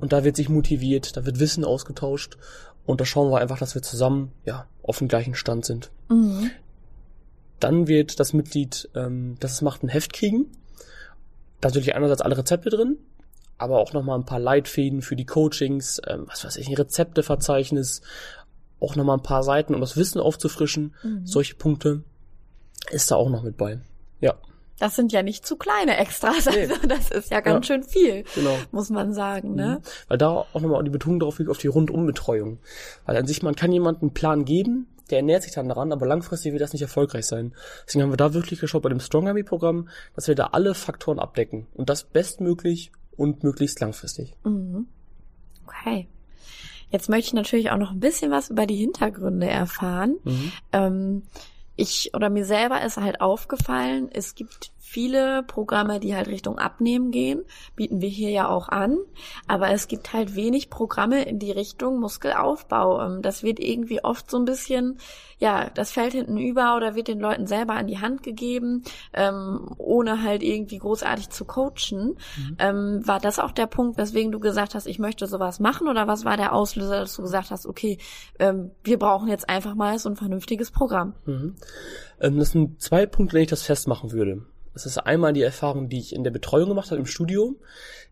Und 0.00 0.12
da 0.12 0.24
wird 0.24 0.36
sich 0.36 0.48
motiviert, 0.48 1.16
da 1.16 1.24
wird 1.24 1.38
Wissen 1.38 1.64
ausgetauscht. 1.64 2.36
Und 2.84 3.00
da 3.00 3.04
schauen 3.04 3.30
wir 3.30 3.38
einfach, 3.38 3.58
dass 3.58 3.74
wir 3.74 3.82
zusammen, 3.82 4.32
ja, 4.44 4.66
auf 4.82 4.98
dem 4.98 5.08
gleichen 5.08 5.34
Stand 5.34 5.64
sind. 5.64 5.90
Mhm. 6.08 6.50
Dann 7.60 7.88
wird 7.88 8.20
das 8.20 8.32
Mitglied, 8.32 8.88
ähm, 8.94 9.36
das 9.40 9.52
es 9.52 9.62
macht, 9.62 9.82
ein 9.82 9.88
Heft 9.88 10.12
kriegen. 10.12 10.46
Da 11.60 11.68
sind 11.68 11.76
natürlich 11.76 11.94
einerseits 11.94 12.20
alle 12.20 12.36
Rezepte 12.36 12.68
drin, 12.68 12.98
aber 13.58 13.78
auch 13.78 13.92
nochmal 13.92 14.18
ein 14.18 14.26
paar 14.26 14.38
Leitfäden 14.38 15.02
für 15.02 15.16
die 15.16 15.24
Coachings, 15.24 16.00
ähm, 16.06 16.24
was 16.26 16.44
weiß 16.44 16.56
ich, 16.56 16.68
ein 16.68 16.74
Rezepteverzeichnis, 16.74 18.02
auch 18.78 18.94
nochmal 18.94 19.16
ein 19.16 19.22
paar 19.22 19.42
Seiten, 19.42 19.74
um 19.74 19.80
das 19.80 19.96
Wissen 19.96 20.20
aufzufrischen. 20.20 20.94
Mhm. 21.02 21.26
Solche 21.26 21.54
Punkte 21.54 22.02
ist 22.90 23.10
da 23.10 23.16
auch 23.16 23.28
noch 23.30 23.42
mit 23.42 23.56
bei. 23.56 23.78
Ja, 24.20 24.34
Das 24.78 24.94
sind 24.96 25.12
ja 25.12 25.22
nicht 25.22 25.46
zu 25.46 25.56
kleine 25.56 25.96
Extras, 25.96 26.46
Nee. 26.46 26.66
also 26.66 26.86
das 26.86 27.10
ist 27.10 27.30
ja 27.30 27.40
ganz 27.40 27.66
Ja. 27.68 27.74
schön 27.74 27.82
viel, 27.84 28.24
genau. 28.34 28.56
muss 28.72 28.90
man 28.90 29.14
sagen, 29.14 29.54
ne? 29.54 29.80
Mhm. 29.80 29.88
Weil 30.08 30.18
da 30.18 30.28
auch 30.30 30.60
nochmal 30.60 30.84
die 30.84 30.90
Betonung 30.90 31.20
darauf 31.20 31.38
liegt, 31.38 31.50
auf 31.50 31.58
die 31.58 31.66
Rundumbetreuung. 31.68 32.58
Weil 33.06 33.16
an 33.16 33.26
sich, 33.26 33.42
man 33.42 33.54
kann 33.56 33.72
jemandem 33.72 34.02
einen 34.08 34.14
Plan 34.14 34.44
geben, 34.44 34.86
der 35.10 35.18
ernährt 35.18 35.44
sich 35.44 35.52
dann 35.52 35.68
daran, 35.68 35.92
aber 35.92 36.04
langfristig 36.06 36.52
wird 36.52 36.62
das 36.62 36.72
nicht 36.72 36.82
erfolgreich 36.82 37.26
sein. 37.26 37.54
Deswegen 37.86 38.02
haben 38.02 38.10
wir 38.12 38.16
da 38.16 38.34
wirklich 38.34 38.60
geschaut 38.60 38.82
bei 38.82 38.88
dem 38.88 39.00
Strong 39.00 39.28
Army 39.28 39.44
Programm, 39.44 39.88
dass 40.14 40.26
wir 40.28 40.34
da 40.34 40.48
alle 40.52 40.74
Faktoren 40.74 41.18
abdecken. 41.20 41.66
Und 41.74 41.88
das 41.88 42.02
bestmöglich 42.04 42.90
und 43.16 43.44
möglichst 43.44 43.80
langfristig. 43.80 44.34
Mhm. 44.44 44.88
Okay. 45.66 46.08
Jetzt 46.90 47.08
möchte 47.08 47.28
ich 47.28 47.34
natürlich 47.34 47.70
auch 47.70 47.78
noch 47.78 47.92
ein 47.92 48.00
bisschen 48.00 48.30
was 48.30 48.50
über 48.50 48.66
die 48.66 48.76
Hintergründe 48.76 49.46
erfahren. 49.48 50.16
Mhm. 50.24 50.52
Ähm, 50.72 51.22
ich 51.76 52.12
oder 52.14 52.30
mir 52.30 52.44
selber 52.44 52.82
ist 52.82 52.96
halt 52.96 53.20
aufgefallen, 53.20 54.08
es 54.12 54.34
gibt 54.34 54.72
viele 54.88 55.42
Programme, 55.42 55.98
die 55.98 56.14
halt 56.14 56.28
Richtung 56.28 56.58
Abnehmen 56.58 57.10
gehen, 57.10 57.42
bieten 57.74 58.00
wir 58.00 58.08
hier 58.08 58.30
ja 58.30 58.48
auch 58.48 58.68
an. 58.68 58.96
Aber 59.48 59.70
es 59.70 59.88
gibt 59.88 60.12
halt 60.12 60.36
wenig 60.36 60.70
Programme 60.70 61.24
in 61.24 61.40
die 61.40 61.50
Richtung 61.50 61.98
Muskelaufbau. 61.98 63.02
Ähm, 63.02 63.20
das 63.20 63.42
wird 63.42 63.58
irgendwie 63.58 64.02
oft 64.04 64.30
so 64.30 64.38
ein 64.38 64.44
bisschen, 64.44 64.98
ja, 65.38 65.68
das 65.74 65.90
fällt 65.90 66.12
hinten 66.12 66.38
über 66.38 66.76
oder 66.76 66.94
wird 66.94 67.08
den 67.08 67.18
Leuten 67.18 67.48
selber 67.48 67.74
an 67.74 67.88
die 67.88 67.98
Hand 67.98 68.22
gegeben, 68.22 68.84
ähm, 69.12 69.74
ohne 69.76 70.22
halt 70.22 70.44
irgendwie 70.44 70.78
großartig 70.78 71.30
zu 71.30 71.44
coachen. 71.44 72.16
Mhm. 72.36 72.56
Ähm, 72.60 73.06
war 73.06 73.18
das 73.18 73.40
auch 73.40 73.50
der 73.50 73.66
Punkt, 73.66 73.98
weswegen 73.98 74.30
du 74.30 74.38
gesagt 74.38 74.76
hast, 74.76 74.86
ich 74.86 75.00
möchte 75.00 75.26
sowas 75.26 75.58
machen? 75.58 75.88
Oder 75.88 76.06
was 76.06 76.24
war 76.24 76.36
der 76.36 76.54
Auslöser, 76.54 77.00
dass 77.00 77.16
du 77.16 77.22
gesagt 77.22 77.50
hast, 77.50 77.66
okay, 77.66 77.98
ähm, 78.38 78.70
wir 78.84 79.00
brauchen 79.00 79.28
jetzt 79.28 79.48
einfach 79.48 79.74
mal 79.74 79.98
so 79.98 80.08
ein 80.08 80.16
vernünftiges 80.16 80.70
Programm? 80.70 81.14
Mhm. 81.26 81.56
Ähm, 82.20 82.38
das 82.38 82.52
sind 82.52 82.80
zwei 82.80 83.04
Punkte, 83.04 83.34
wenn 83.34 83.42
ich 83.42 83.50
das 83.50 83.62
festmachen 83.62 84.12
würde. 84.12 84.46
Das 84.76 84.84
ist 84.84 84.98
einmal 84.98 85.32
die 85.32 85.40
Erfahrung, 85.40 85.88
die 85.88 85.98
ich 85.98 86.14
in 86.14 86.22
der 86.22 86.30
Betreuung 86.30 86.68
gemacht 86.68 86.90
habe 86.90 87.00
im 87.00 87.06
Studium, 87.06 87.56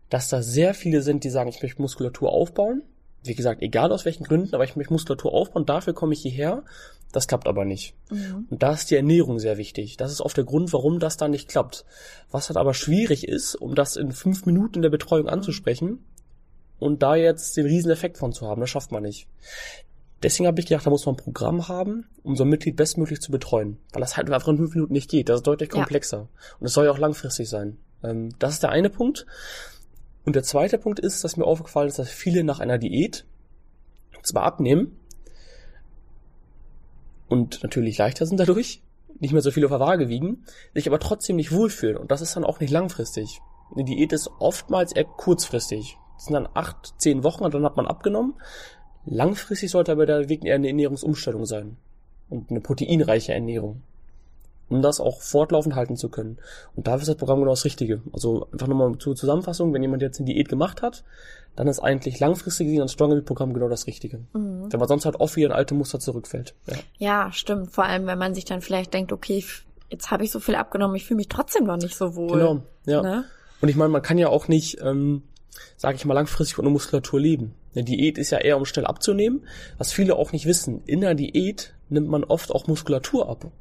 dass 0.09 0.29
da 0.29 0.41
sehr 0.41 0.73
viele 0.73 1.03
sind, 1.03 1.23
die 1.23 1.29
sagen, 1.29 1.47
ich 1.47 1.61
möchte 1.61 1.79
Muskulatur 1.79 2.31
aufbauen. 2.31 2.81
Wie 3.21 3.35
gesagt, 3.35 3.61
egal 3.61 3.91
aus 3.91 4.03
welchen 4.03 4.23
Gründen, 4.23 4.55
aber 4.55 4.63
ich 4.63 4.75
möchte 4.75 4.91
Muskulatur 4.91 5.31
aufbauen, 5.31 5.67
dafür 5.67 5.93
komme 5.93 6.13
ich 6.13 6.23
hierher. 6.23 6.63
Das 7.11 7.27
klappt 7.27 7.47
aber 7.47 7.65
nicht. 7.65 7.93
Mhm. 8.09 8.47
Und 8.49 8.63
da 8.63 8.73
ist 8.73 8.89
die 8.89 8.95
Ernährung 8.95 9.37
sehr 9.37 9.57
wichtig. 9.57 9.95
Das 9.97 10.11
ist 10.11 10.21
oft 10.21 10.37
der 10.37 10.43
Grund, 10.43 10.73
warum 10.73 10.99
das 10.99 11.17
da 11.17 11.27
nicht 11.27 11.49
klappt. 11.49 11.85
Was 12.31 12.49
halt 12.49 12.57
aber 12.57 12.73
schwierig 12.73 13.27
ist, 13.27 13.53
um 13.53 13.75
das 13.75 13.95
in 13.95 14.11
fünf 14.11 14.47
Minuten 14.47 14.77
in 14.77 14.81
der 14.81 14.89
Betreuung 14.89 15.29
anzusprechen 15.29 16.03
und 16.79 17.03
da 17.03 17.15
jetzt 17.15 17.57
den 17.57 17.67
riesen 17.67 17.91
Effekt 17.91 18.17
von 18.17 18.33
zu 18.33 18.47
haben, 18.47 18.59
das 18.59 18.71
schafft 18.71 18.91
man 18.91 19.03
nicht. 19.03 19.27
Deswegen 20.23 20.47
habe 20.47 20.59
ich 20.59 20.65
gedacht, 20.65 20.85
da 20.85 20.89
muss 20.89 21.05
man 21.05 21.15
ein 21.15 21.23
Programm 21.23 21.67
haben, 21.67 22.07
um 22.23 22.35
so 22.35 22.43
ein 22.43 22.49
Mitglied 22.49 22.75
bestmöglich 22.75 23.21
zu 23.21 23.31
betreuen. 23.31 23.77
Weil 23.93 24.01
das 24.01 24.17
halt 24.17 24.31
einfach 24.31 24.47
in 24.47 24.57
fünf 24.57 24.73
Minuten 24.73 24.93
nicht 24.93 25.09
geht. 25.09 25.29
Das 25.29 25.37
ist 25.37 25.47
deutlich 25.47 25.69
komplexer. 25.69 26.17
Ja. 26.17 26.55
Und 26.59 26.65
es 26.67 26.73
soll 26.73 26.85
ja 26.85 26.91
auch 26.91 26.97
langfristig 26.97 27.49
sein. 27.49 27.77
Ähm, 28.03 28.29
das 28.39 28.53
ist 28.53 28.63
der 28.63 28.71
eine 28.71 28.89
Punkt. 28.89 29.25
Und 30.25 30.35
der 30.35 30.43
zweite 30.43 30.77
Punkt 30.77 30.99
ist, 30.99 31.23
dass 31.23 31.37
mir 31.37 31.45
aufgefallen 31.45 31.87
ist, 31.87 31.99
dass 31.99 32.09
viele 32.09 32.43
nach 32.43 32.59
einer 32.59 32.77
Diät 32.77 33.25
zwar 34.23 34.43
abnehmen 34.43 34.97
und 37.27 37.63
natürlich 37.63 37.97
leichter 37.97 38.25
sind 38.25 38.39
dadurch, 38.39 38.81
nicht 39.19 39.33
mehr 39.33 39.41
so 39.41 39.51
viel 39.51 39.65
auf 39.65 39.71
der 39.71 39.79
Waage 39.79 40.09
wiegen, 40.09 40.43
sich 40.73 40.87
aber 40.87 40.99
trotzdem 40.99 41.37
nicht 41.37 41.51
wohlfühlen. 41.51 41.97
Und 41.97 42.11
das 42.11 42.21
ist 42.21 42.35
dann 42.35 42.43
auch 42.43 42.59
nicht 42.59 42.71
langfristig. 42.71 43.41
Eine 43.73 43.85
Diät 43.85 44.13
ist 44.13 44.29
oftmals 44.39 44.91
eher 44.91 45.05
kurzfristig. 45.05 45.97
Das 46.15 46.25
sind 46.25 46.33
dann 46.33 46.49
acht, 46.53 46.93
zehn 46.97 47.23
Wochen 47.23 47.43
und 47.43 47.53
dann 47.53 47.65
hat 47.65 47.77
man 47.77 47.87
abgenommen. 47.87 48.35
Langfristig 49.05 49.71
sollte 49.71 49.91
aber 49.91 50.05
der 50.05 50.29
Weg 50.29 50.43
eher 50.43 50.55
eine 50.55 50.67
Ernährungsumstellung 50.67 51.45
sein 51.45 51.77
und 52.29 52.49
eine 52.49 52.61
proteinreiche 52.61 53.33
Ernährung, 53.33 53.81
um 54.69 54.81
das 54.81 54.99
auch 54.99 55.21
fortlaufend 55.21 55.75
halten 55.75 55.95
zu 55.95 56.09
können. 56.09 56.37
Und 56.75 56.87
dafür 56.87 57.01
ist 57.01 57.09
das 57.09 57.17
Programm 57.17 57.39
genau 57.39 57.51
das 57.51 57.65
Richtige. 57.65 58.01
Also 58.13 58.47
einfach 58.51 58.67
nochmal 58.67 58.97
zur 58.97 59.15
Zusammenfassung, 59.15 59.73
wenn 59.73 59.81
jemand 59.81 60.01
jetzt 60.01 60.19
eine 60.19 60.25
Diät 60.25 60.49
gemacht 60.49 60.81
hat, 60.81 61.03
dann 61.55 61.67
ist 61.67 61.79
eigentlich 61.79 62.19
langfristig 62.19 62.67
gesehen 62.67 62.81
ein 62.81 62.89
Stronger 62.89 63.21
Programm 63.21 63.53
genau 63.53 63.69
das 63.69 63.87
Richtige. 63.87 64.19
Mhm. 64.33 64.71
Wenn 64.71 64.79
man 64.79 64.89
sonst 64.89 65.05
halt 65.05 65.19
oft 65.19 65.35
wieder 65.35 65.47
in 65.47 65.53
alte 65.53 65.73
Muster 65.73 65.99
zurückfällt. 65.99 66.53
Ja. 66.67 66.75
ja, 66.97 67.31
stimmt. 67.31 67.71
Vor 67.71 67.85
allem, 67.85 68.07
wenn 68.07 68.17
man 68.17 68.33
sich 68.33 68.45
dann 68.45 68.61
vielleicht 68.61 68.93
denkt, 68.93 69.13
okay, 69.13 69.43
jetzt 69.89 70.11
habe 70.11 70.23
ich 70.23 70.31
so 70.31 70.39
viel 70.39 70.55
abgenommen, 70.55 70.95
ich 70.95 71.05
fühle 71.05 71.17
mich 71.17 71.29
trotzdem 71.29 71.65
noch 71.65 71.77
nicht 71.77 71.95
so 71.95 72.15
wohl. 72.15 72.37
Genau, 72.37 72.61
ja. 72.85 73.01
Ne? 73.01 73.25
Und 73.61 73.69
ich 73.69 73.75
meine, 73.75 73.89
man 73.89 74.01
kann 74.01 74.17
ja 74.17 74.27
auch 74.29 74.47
nicht, 74.47 74.81
ähm, 74.81 75.23
sage 75.77 75.95
ich 75.95 76.05
mal, 76.05 76.13
langfristig 76.13 76.59
ohne 76.59 76.69
Muskulatur 76.69 77.19
leben. 77.19 77.53
Eine 77.75 77.83
Diät 77.83 78.17
ist 78.17 78.31
ja 78.31 78.37
eher, 78.37 78.57
um 78.57 78.65
schnell 78.65 78.85
abzunehmen. 78.85 79.45
Was 79.77 79.91
viele 79.91 80.15
auch 80.15 80.31
nicht 80.31 80.45
wissen, 80.45 80.81
in 80.85 81.01
der 81.01 81.13
Diät 81.13 81.73
nimmt 81.89 82.07
man 82.07 82.23
oft 82.23 82.51
auch 82.51 82.67
Muskulatur 82.67 83.29
ab. 83.29 83.51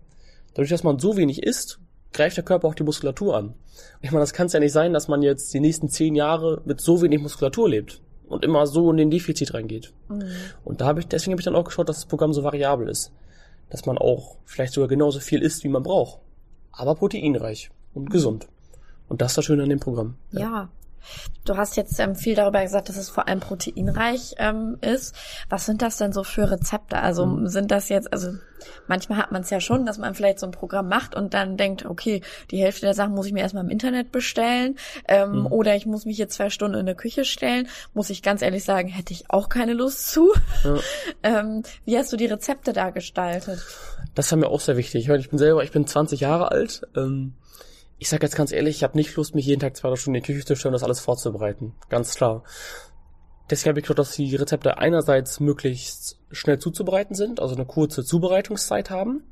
Dadurch, 0.54 0.70
dass 0.70 0.84
man 0.84 1.00
so 1.00 1.16
wenig 1.16 1.42
isst, 1.42 1.80
greift 2.12 2.36
der 2.36 2.44
Körper 2.44 2.68
auch 2.68 2.74
die 2.74 2.84
Muskulatur 2.84 3.36
an. 3.36 3.54
Ich 4.00 4.12
meine, 4.12 4.22
das 4.22 4.32
kann 4.32 4.46
es 4.46 4.52
ja 4.52 4.60
nicht 4.60 4.72
sein, 4.72 4.92
dass 4.92 5.08
man 5.08 5.22
jetzt 5.22 5.52
die 5.52 5.60
nächsten 5.60 5.88
zehn 5.88 6.14
Jahre 6.14 6.62
mit 6.64 6.80
so 6.80 7.02
wenig 7.02 7.20
Muskulatur 7.20 7.68
lebt 7.68 8.00
und 8.28 8.44
immer 8.44 8.66
so 8.68 8.90
in 8.90 8.96
den 8.96 9.10
Defizit 9.10 9.52
reingeht. 9.52 9.92
Mhm. 10.08 10.22
Und 10.64 10.80
da 10.80 10.86
habe 10.86 11.00
ich, 11.00 11.08
deswegen 11.08 11.32
habe 11.32 11.40
ich 11.40 11.44
dann 11.44 11.56
auch 11.56 11.64
geschaut, 11.64 11.88
dass 11.88 11.96
das 11.96 12.06
Programm 12.06 12.32
so 12.32 12.44
variabel 12.44 12.88
ist. 12.88 13.12
Dass 13.68 13.84
man 13.84 13.98
auch 13.98 14.36
vielleicht 14.44 14.74
sogar 14.74 14.88
genauso 14.88 15.18
viel 15.18 15.42
isst, 15.42 15.64
wie 15.64 15.68
man 15.68 15.82
braucht. 15.82 16.20
Aber 16.70 16.94
proteinreich 16.94 17.70
und 17.92 18.04
mhm. 18.04 18.10
gesund. 18.10 18.46
Und 19.08 19.20
das 19.20 19.32
ist 19.32 19.38
das 19.38 19.44
Schöne 19.44 19.64
an 19.64 19.68
dem 19.68 19.80
Programm. 19.80 20.14
Ja, 20.30 20.40
ja 20.40 20.68
Du 21.44 21.56
hast 21.56 21.76
jetzt 21.76 21.98
ähm, 22.00 22.14
viel 22.14 22.34
darüber 22.34 22.62
gesagt, 22.62 22.88
dass 22.88 22.96
es 22.96 23.10
vor 23.10 23.28
allem 23.28 23.40
proteinreich 23.40 24.34
ähm, 24.38 24.78
ist. 24.80 25.14
Was 25.48 25.66
sind 25.66 25.82
das 25.82 25.98
denn 25.98 26.12
so 26.12 26.24
für 26.24 26.50
Rezepte? 26.50 26.98
Also 26.98 27.26
mhm. 27.26 27.48
sind 27.48 27.70
das 27.70 27.88
jetzt, 27.88 28.12
also 28.12 28.32
manchmal 28.86 29.18
hat 29.18 29.30
man 29.30 29.42
es 29.42 29.50
ja 29.50 29.60
schon, 29.60 29.84
dass 29.84 29.98
man 29.98 30.14
vielleicht 30.14 30.38
so 30.38 30.46
ein 30.46 30.52
Programm 30.52 30.88
macht 30.88 31.14
und 31.14 31.34
dann 31.34 31.56
denkt, 31.56 31.84
okay, 31.84 32.22
die 32.50 32.62
Hälfte 32.62 32.86
der 32.86 32.94
Sachen 32.94 33.14
muss 33.14 33.26
ich 33.26 33.32
mir 33.32 33.40
erstmal 33.40 33.64
im 33.64 33.70
Internet 33.70 34.10
bestellen 34.10 34.76
ähm, 35.06 35.40
mhm. 35.40 35.46
oder 35.46 35.76
ich 35.76 35.86
muss 35.86 36.06
mich 36.06 36.16
jetzt 36.16 36.34
zwei 36.34 36.50
Stunden 36.50 36.78
in 36.78 36.86
der 36.86 36.94
Küche 36.94 37.24
stellen. 37.24 37.68
Muss 37.92 38.10
ich 38.10 38.22
ganz 38.22 38.40
ehrlich 38.40 38.64
sagen, 38.64 38.88
hätte 38.88 39.12
ich 39.12 39.30
auch 39.30 39.48
keine 39.48 39.74
Lust 39.74 40.10
zu. 40.10 40.32
Ja. 40.64 40.78
ähm, 41.22 41.62
wie 41.84 41.98
hast 41.98 42.12
du 42.12 42.16
die 42.16 42.26
Rezepte 42.26 42.72
da 42.72 42.90
gestaltet? 42.90 43.64
Das 44.14 44.30
war 44.30 44.38
mir 44.38 44.48
auch 44.48 44.60
sehr 44.60 44.76
wichtig. 44.76 45.08
Ich 45.08 45.30
bin 45.30 45.38
selber, 45.38 45.62
ich 45.62 45.72
bin 45.72 45.86
20 45.86 46.20
Jahre 46.20 46.50
alt. 46.50 46.86
Ähm 46.96 47.34
ich 47.98 48.08
sag 48.08 48.22
jetzt 48.22 48.36
ganz 48.36 48.52
ehrlich, 48.52 48.76
ich 48.76 48.84
habe 48.84 48.96
nicht 48.96 49.14
Lust, 49.16 49.34
mich 49.34 49.46
jeden 49.46 49.60
Tag 49.60 49.76
zwei 49.76 49.94
Stunden 49.96 50.16
in 50.16 50.22
die 50.22 50.32
Küche 50.32 50.44
zu 50.44 50.56
stellen 50.56 50.74
und 50.74 50.80
das 50.80 50.84
alles 50.84 51.00
vorzubereiten. 51.00 51.74
Ganz 51.88 52.14
klar. 52.14 52.42
Deswegen 53.50 53.70
habe 53.70 53.80
ich 53.80 53.86
gedacht, 53.86 53.98
dass 53.98 54.16
die 54.16 54.34
Rezepte 54.36 54.78
einerseits 54.78 55.38
möglichst 55.38 56.18
schnell 56.30 56.58
zuzubereiten 56.58 57.14
sind, 57.14 57.40
also 57.40 57.54
eine 57.54 57.66
kurze 57.66 58.04
Zubereitungszeit 58.04 58.90
haben 58.90 59.22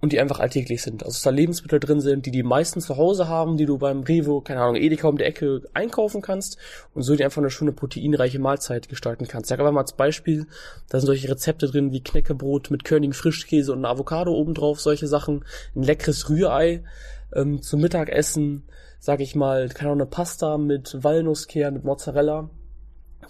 und 0.00 0.12
die 0.12 0.20
einfach 0.20 0.40
alltäglich 0.40 0.82
sind. 0.82 1.02
Also 1.02 1.14
dass 1.14 1.22
da 1.22 1.30
Lebensmittel 1.30 1.80
drin 1.80 2.00
sind, 2.00 2.26
die 2.26 2.30
die 2.30 2.42
meisten 2.42 2.80
zu 2.80 2.98
Hause 2.98 3.28
haben, 3.28 3.56
die 3.56 3.64
du 3.64 3.78
beim 3.78 4.02
Revo, 4.02 4.42
keine 4.42 4.60
Ahnung, 4.60 4.76
Edeka 4.76 5.08
um 5.08 5.16
die 5.16 5.24
Ecke 5.24 5.62
einkaufen 5.72 6.20
kannst 6.20 6.58
und 6.94 7.02
so 7.02 7.16
dir 7.16 7.24
einfach 7.24 7.40
eine 7.40 7.50
schöne 7.50 7.72
proteinreiche 7.72 8.38
Mahlzeit 8.38 8.88
gestalten 8.88 9.26
kannst. 9.26 9.48
Sag 9.48 9.58
aber 9.58 9.72
mal 9.72 9.80
als 9.80 9.94
Beispiel, 9.94 10.46
da 10.90 11.00
sind 11.00 11.06
solche 11.06 11.30
Rezepte 11.30 11.68
drin 11.68 11.92
wie 11.92 12.02
Knäckebrot 12.02 12.70
mit 12.70 12.84
körnigen 12.84 13.14
Frischkäse 13.14 13.72
und 13.72 13.84
Avocado 13.86 14.32
obendrauf, 14.32 14.80
solche 14.80 15.06
Sachen, 15.06 15.44
ein 15.74 15.82
leckeres 15.82 16.28
Rührei, 16.28 16.84
ähm, 17.34 17.62
zum 17.62 17.80
Mittagessen, 17.80 18.64
sag 18.98 19.20
ich 19.20 19.34
mal, 19.34 19.68
keine 19.68 19.90
Ahnung, 19.90 20.02
eine 20.02 20.10
Pasta 20.10 20.58
mit 20.58 21.02
Walnusskern, 21.02 21.74
mit 21.74 21.84
Mozzarella. 21.84 22.50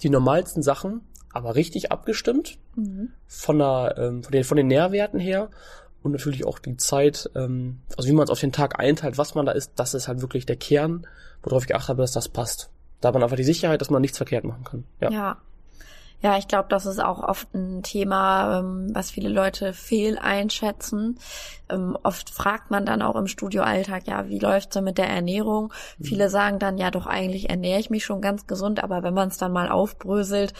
Die 0.03 0.11
normalsten 0.11 0.62
Sachen, 0.62 1.00
aber 1.33 1.55
richtig 1.55 1.91
abgestimmt 1.91 2.59
mhm. 2.75 3.12
von, 3.26 3.59
der, 3.59 3.95
ähm, 3.97 4.23
von, 4.23 4.33
den, 4.33 4.45
von 4.45 4.57
den 4.57 4.67
Nährwerten 4.67 5.19
her 5.19 5.50
und 6.03 6.12
natürlich 6.12 6.47
auch 6.47 6.59
die 6.59 6.76
Zeit, 6.76 7.31
ähm, 7.35 7.81
also 7.97 8.09
wie 8.09 8.12
man 8.12 8.25
es 8.25 8.31
auf 8.31 8.41
den 8.41 8.53
Tag 8.53 8.79
einteilt, 8.79 9.19
was 9.19 9.35
man 9.35 9.47
da 9.47 9.53
isst, 9.53 9.73
das 9.76 9.95
ist 9.95 10.09
halt 10.09 10.21
wirklich 10.21 10.47
der 10.47 10.57
Kern, 10.57 11.07
worauf 11.43 11.62
ich 11.62 11.69
geachtet 11.69 11.91
habe, 11.91 12.03
dass 12.03 12.12
das 12.12 12.29
passt. 12.29 12.71
Da 13.00 13.09
hat 13.09 13.15
man 13.15 13.23
einfach 13.23 13.37
die 13.37 13.45
Sicherheit, 13.45 13.81
dass 13.81 13.91
man 13.91 14.03
nichts 14.03 14.17
verkehrt 14.17 14.45
machen 14.45 14.65
kann. 14.65 14.85
Ja. 15.00 15.11
ja. 15.11 15.37
Ja, 16.23 16.38
ich 16.38 16.49
glaube, 16.49 16.66
das 16.70 16.87
ist 16.87 16.99
auch 16.99 17.23
oft 17.23 17.54
ein 17.54 17.82
Thema, 17.82 18.58
ähm, 18.58 18.88
was 18.92 19.11
viele 19.11 19.28
Leute 19.28 19.73
fehl 19.73 20.18
einschätzen. 20.18 21.18
Ähm, 21.68 21.96
oft 22.02 22.30
fragt 22.30 22.70
man 22.70 22.87
dann 22.87 23.02
auch 23.02 23.16
im 23.16 23.26
Studioalltag, 23.26 24.08
ja, 24.08 24.28
wie 24.28 24.38
läuft's 24.38 24.75
denn 24.75 24.85
mit 24.85 24.99
der 24.99 25.08
Ernährung? 25.08 25.73
Mhm. 25.99 26.04
Viele 26.04 26.30
sagen 26.30 26.58
dann, 26.58 26.78
ja, 26.78 26.90
doch 26.90 27.06
eigentlich 27.06 27.50
ernähre 27.50 27.80
ich 27.80 27.90
mich 27.90 28.04
schon 28.04 28.20
ganz 28.20 28.46
gesund, 28.46 28.82
aber 28.82 29.02
wenn 29.02 29.14
man 29.14 29.28
es 29.28 29.37
dann 29.38 29.52
mal 29.52 29.68
aufbröselt, 29.68 30.54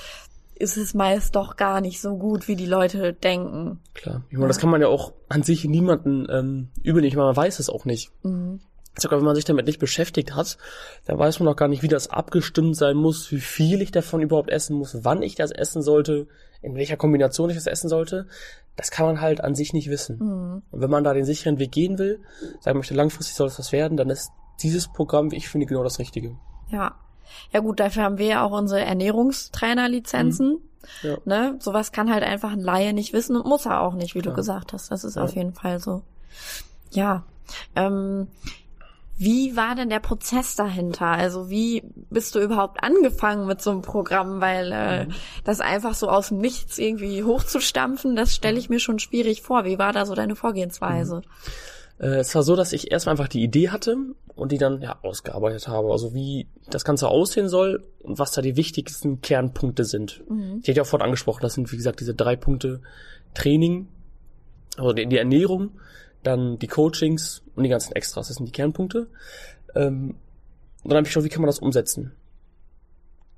ist 0.55 0.77
es 0.77 0.95
meist 0.95 1.37
doch 1.37 1.57
gar 1.57 1.81
nicht 1.81 2.01
so 2.01 2.17
gut, 2.17 2.49
wie 2.49 2.57
die 2.57 2.67
Leute 2.67 3.13
denken. 3.13 3.81
Klar. 3.95 4.23
Ich 4.29 4.35
meine, 4.35 4.45
ja. 4.45 4.49
das 4.49 4.59
kann 4.59 4.71
man 4.71 4.81
ja 4.81 4.89
auch 4.89 5.13
an 5.29 5.43
sich 5.43 5.65
niemanden 5.65 6.27
ähm, 6.31 6.69
übernehmen, 6.83 7.17
man 7.17 7.37
weiß 7.37 7.59
es 7.59 7.71
auch 7.71 7.85
nicht. 7.85 8.11
Mhm 8.23 8.61
sogar 8.99 9.19
wenn 9.19 9.27
man 9.27 9.35
sich 9.35 9.45
damit 9.45 9.67
nicht 9.67 9.79
beschäftigt 9.79 10.35
hat, 10.35 10.57
dann 11.05 11.19
weiß 11.19 11.41
man 11.41 11.47
noch 11.47 11.57
gar 11.57 11.69
nicht, 11.69 11.83
wie 11.83 11.89
das 11.89 12.11
abgestimmt 12.11 12.77
sein 12.77 12.97
muss, 12.97 13.31
wie 13.31 13.41
viel 13.41 13.83
ich 13.83 13.91
davon 13.91 14.23
überhaupt 14.23 14.51
essen 14.51 14.77
muss, 14.77 15.05
wann 15.05 15.23
ich 15.23 15.35
das 15.35 15.51
essen 15.51 15.83
sollte, 15.83 16.29
in 16.63 16.75
welcher 16.75 16.97
Kombination 16.97 17.51
ich 17.51 17.57
das 17.57 17.67
essen 17.67 17.89
sollte. 17.89 18.27
Das 18.77 18.91
kann 18.91 19.07
man 19.07 19.21
halt 19.21 19.43
an 19.43 19.55
sich 19.55 19.73
nicht 19.73 19.91
wissen. 19.91 20.19
Mhm. 20.19 20.63
Und 20.71 20.81
wenn 20.81 20.91
man 20.91 21.05
da 21.05 21.15
den 21.15 21.25
sicheren 21.25 21.59
Weg 21.59 21.73
gehen 21.73 21.99
will, 21.99 22.21
sagen 22.61 22.79
möchte, 22.79 22.95
langfristig 22.95 23.37
soll 23.37 23.49
es 23.49 23.59
was 23.59 23.73
werden, 23.73 23.97
dann 23.97 24.11
ist 24.11 24.31
dieses 24.63 24.89
Programm, 24.89 25.31
wie 25.31 25.37
ich 25.37 25.49
finde, 25.49 25.67
genau 25.67 25.83
das 25.83 25.99
Richtige. 25.99 26.37
Ja. 26.71 26.95
Ja 27.53 27.61
gut, 27.61 27.81
dafür 27.81 28.05
haben 28.05 28.19
wir 28.19 28.27
ja 28.27 28.45
auch 28.45 28.53
unsere 28.53 28.81
Ernährungstrainerlizenzen. 28.81 30.53
Mhm. 30.53 30.61
Ja. 31.03 31.17
Ne? 31.25 31.57
Sowas 31.59 31.93
kann 31.93 32.13
halt 32.13 32.23
einfach 32.23 32.53
ein 32.53 32.61
Laie 32.61 32.93
nicht 32.93 33.13
wissen 33.13 33.37
und 33.37 33.47
muss 33.47 33.67
er 33.67 33.81
auch 33.81 33.95
nicht, 33.95 34.15
wie 34.15 34.21
Klar. 34.21 34.35
du 34.35 34.37
gesagt 34.37 34.73
hast. 34.73 34.91
Das 34.91 35.05
ist 35.05 35.17
ja. 35.17 35.23
auf 35.23 35.35
jeden 35.35 35.53
Fall 35.53 35.81
so. 35.81 36.03
Ja. 36.93 37.25
Ähm, 37.75 38.29
wie 39.19 39.57
war 39.57 39.75
denn 39.75 39.89
der 39.89 40.01
Prozess 40.01 40.57
dahinter? 40.57 41.07
Also 41.07 41.49
wie 41.49 41.83
bist 42.11 42.35
du 42.35 42.41
überhaupt 42.41 42.83
angefangen 42.83 43.47
mit 43.47 43.63
so 43.63 43.71
einem 43.71 43.83
Programm? 43.83 44.41
Weil 44.41 44.73
äh, 44.73 45.07
mhm. 45.07 45.13
das 45.45 45.61
einfach 45.61 45.95
so 45.95 46.09
aus 46.09 46.29
dem 46.29 46.39
Nichts 46.39 46.79
irgendwie 46.79 47.25
hochzustampfen, 47.25 48.15
das 48.15 48.35
stelle 48.35 48.59
ich 48.59 48.69
mir 48.69 48.81
schon 48.81 48.99
schwierig 48.99 49.43
vor. 49.43 49.65
Wie 49.65 49.79
war 49.79 49.93
da 49.93 50.05
so 50.05 50.15
deine 50.15 50.37
Vorgehensweise? 50.37 51.17
Mhm. 51.17 52.05
Äh, 52.05 52.19
es 52.19 52.35
war 52.35 52.43
so, 52.43 52.57
dass 52.57 52.73
ich 52.73 52.91
erstmal 52.93 53.15
einfach 53.15 53.29
die 53.29 53.43
Idee 53.43 53.71
hatte 53.71 53.97
und 54.35 54.53
die 54.53 54.59
dann 54.59 54.83
ja 54.83 54.99
ausgearbeitet 55.03 55.67
habe. 55.67 55.91
Also 55.91 56.15
wie 56.15 56.47
das 56.69 56.85
Ganze 56.85 57.09
aussehen 57.09 57.49
soll 57.49 57.85
und 58.03 58.19
was 58.19 58.33
da 58.33 58.43
die 58.43 58.57
wichtigsten 58.57 59.23
Kernpunkte 59.23 59.85
sind. 59.85 60.23
Mhm. 60.29 60.59
Ich 60.61 60.69
hätte 60.69 60.79
ja 60.79 60.83
auch 60.83 60.87
vorhin 60.87 61.07
angesprochen, 61.07 61.41
das 61.43 61.55
sind 61.55 61.73
wie 61.73 61.77
gesagt 61.77 62.01
diese 62.01 62.15
drei 62.15 62.37
Punkte 62.37 62.81
Training, 63.35 63.89
also 64.77 64.93
die 64.93 65.17
Ernährung, 65.17 65.81
dann 66.27 66.59
die 66.59 66.67
Coachings 66.67 67.43
und 67.55 67.63
die 67.63 67.71
ganzen 67.71 67.95
Extras. 67.95 68.29
Das 68.29 68.37
sind 68.37 68.47
die 68.47 68.53
Kernpunkte. 68.53 69.09
Ähm, 69.75 70.17
und 70.83 70.91
dann 70.91 70.97
habe 70.97 71.07
ich 71.07 71.11
geschaut, 71.11 71.25
wie 71.25 71.29
kann 71.29 71.43
man 71.43 71.49
das 71.49 71.59
umsetzen. 71.59 72.13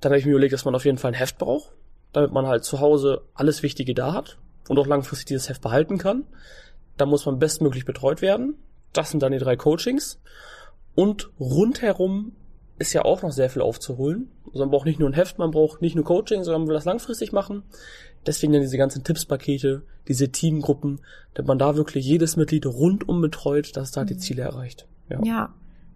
Dann 0.01 0.11
habe 0.11 0.19
ich 0.19 0.25
mir 0.25 0.31
überlegt, 0.31 0.53
dass 0.53 0.65
man 0.65 0.75
auf 0.75 0.85
jeden 0.85 0.97
Fall 0.97 1.11
ein 1.11 1.17
Heft 1.17 1.37
braucht, 1.37 1.73
damit 2.13 2.31
man 2.31 2.47
halt 2.47 2.63
zu 2.63 2.79
Hause 2.79 3.21
alles 3.33 3.63
Wichtige 3.63 3.93
da 3.93 4.13
hat 4.13 4.37
und 4.67 4.79
auch 4.79 4.87
langfristig 4.87 5.25
dieses 5.25 5.49
Heft 5.49 5.61
behalten 5.61 5.97
kann. 5.97 6.25
Da 6.97 7.05
muss 7.05 7.25
man 7.25 7.39
bestmöglich 7.39 7.85
betreut 7.85 8.21
werden. 8.21 8.55
Das 8.93 9.11
sind 9.11 9.21
dann 9.21 9.31
die 9.31 9.37
drei 9.37 9.55
Coachings. 9.55 10.19
Und 10.95 11.29
rundherum 11.39 12.33
ist 12.77 12.93
ja 12.93 13.03
auch 13.03 13.21
noch 13.21 13.31
sehr 13.31 13.49
viel 13.49 13.61
aufzuholen. 13.61 14.31
Also 14.47 14.59
man 14.59 14.71
braucht 14.71 14.85
nicht 14.85 14.99
nur 14.99 15.09
ein 15.09 15.13
Heft, 15.13 15.37
man 15.37 15.51
braucht 15.51 15.81
nicht 15.81 15.95
nur 15.95 16.05
Coaching, 16.05 16.43
sondern 16.43 16.61
man 16.61 16.69
will 16.69 16.75
das 16.75 16.85
langfristig 16.85 17.31
machen. 17.31 17.63
Deswegen 18.25 18.53
dann 18.53 18.61
diese 18.61 18.77
ganzen 18.77 19.03
Tippspakete, 19.03 19.83
diese 20.07 20.29
Teamgruppen, 20.29 20.99
damit 21.33 21.47
man 21.47 21.59
da 21.59 21.75
wirklich 21.75 22.05
jedes 22.05 22.35
Mitglied 22.35 22.65
rundum 22.65 23.21
betreut, 23.21 23.75
dass 23.75 23.89
es 23.89 23.91
da 23.91 24.03
die 24.03 24.15
Mhm. 24.15 24.19
Ziele 24.19 24.41
erreicht. 24.43 24.87
Ja. 25.09 25.19
Ja. 25.23 25.49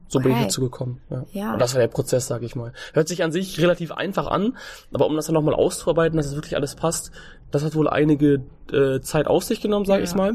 So 0.08 0.20
bin 0.20 0.32
ich 0.32 0.38
Okay. 0.38 0.46
dazu 0.46 0.62
gekommen. 0.62 1.02
Ja. 1.10 1.26
Ja. 1.32 1.54
Und 1.54 1.60
das 1.60 1.74
war 1.74 1.82
der 1.82 1.88
Prozess, 1.88 2.28
sag 2.28 2.44
ich 2.44 2.56
mal. 2.56 2.72
Hört 2.94 3.08
sich 3.08 3.24
an 3.24 3.32
sich 3.32 3.60
relativ 3.60 3.92
einfach 3.92 4.28
an, 4.28 4.56
aber 4.94 5.08
um 5.08 5.16
das 5.16 5.26
dann 5.26 5.34
nochmal 5.34 5.56
auszuarbeiten, 5.56 6.18
dass 6.18 6.28
es 6.28 6.36
wirklich 6.36 6.56
alles 6.56 6.76
passt, 6.76 7.12
das 7.52 7.64
hat 7.64 7.74
wohl 7.76 7.88
einige 7.90 8.44
äh, 8.72 9.00
Zeit 9.02 9.28
auf 9.28 9.44
sich 9.44 9.60
genommen, 9.62 9.86
sag 9.86 9.98
Ja. 9.98 10.04
ich's 10.04 10.16
mal. 10.16 10.34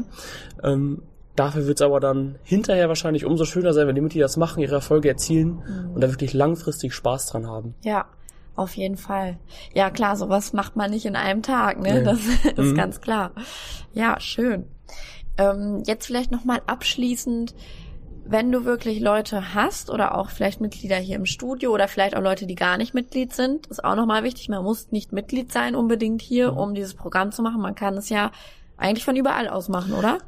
Ähm, 0.63 1.01
dafür 1.35 1.65
wird's 1.67 1.81
aber 1.81 1.99
dann 2.01 2.35
hinterher 2.43 2.89
wahrscheinlich 2.89 3.25
umso 3.25 3.45
schöner 3.45 3.73
sein, 3.73 3.87
wenn 3.87 3.95
die 3.95 4.01
Mitglieder 4.01 4.25
das 4.25 4.35
machen, 4.37 4.61
ihre 4.61 4.75
Erfolge 4.75 5.07
erzielen 5.07 5.61
Mhm. 5.65 5.91
und 5.95 6.01
da 6.01 6.09
wirklich 6.09 6.33
langfristig 6.33 6.93
Spaß 6.93 7.27
dran 7.27 7.47
haben. 7.47 7.75
Ja, 7.81 8.05
auf 8.59 8.75
jeden 8.77 8.97
Fall. 8.97 9.37
Ja, 9.73 9.89
klar, 9.89 10.15
sowas 10.15 10.53
macht 10.53 10.75
man 10.75 10.91
nicht 10.91 11.05
in 11.05 11.15
einem 11.15 11.41
Tag, 11.41 11.79
ne? 11.79 11.95
Nee. 11.99 12.03
Das 12.03 12.19
ist 12.45 12.57
Mhm. 12.57 12.75
ganz 12.75 13.01
klar. 13.01 13.31
Ja, 13.93 14.19
schön. 14.19 14.65
Ähm, 15.37 15.83
jetzt 15.85 16.05
vielleicht 16.05 16.31
nochmal 16.31 16.61
abschließend, 16.67 17.55
wenn 18.25 18.51
du 18.51 18.63
wirklich 18.65 18.99
Leute 18.99 19.55
hast 19.55 19.89
oder 19.89 20.15
auch 20.15 20.29
vielleicht 20.29 20.61
Mitglieder 20.61 20.97
hier 20.97 21.15
im 21.15 21.25
Studio 21.25 21.71
oder 21.71 21.87
vielleicht 21.87 22.15
auch 22.15 22.21
Leute, 22.21 22.45
die 22.45 22.55
gar 22.55 22.77
nicht 22.77 22.93
Mitglied 22.93 23.33
sind, 23.33 23.65
ist 23.67 23.83
auch 23.83 23.95
nochmal 23.95 24.23
wichtig. 24.23 24.49
Man 24.49 24.63
muss 24.63 24.91
nicht 24.91 25.11
Mitglied 25.13 25.51
sein 25.51 25.75
unbedingt 25.75 26.21
hier, 26.21 26.51
Mhm. 26.51 26.57
um 26.59 26.73
dieses 26.75 26.93
Programm 26.93 27.31
zu 27.31 27.41
machen. 27.41 27.61
Man 27.61 27.73
kann 27.75 27.95
es 27.97 28.09
ja 28.09 28.31
eigentlich 28.77 29.03
von 29.05 29.15
überall 29.15 29.47
aus 29.47 29.67
machen, 29.69 29.93
oder? 29.93 30.19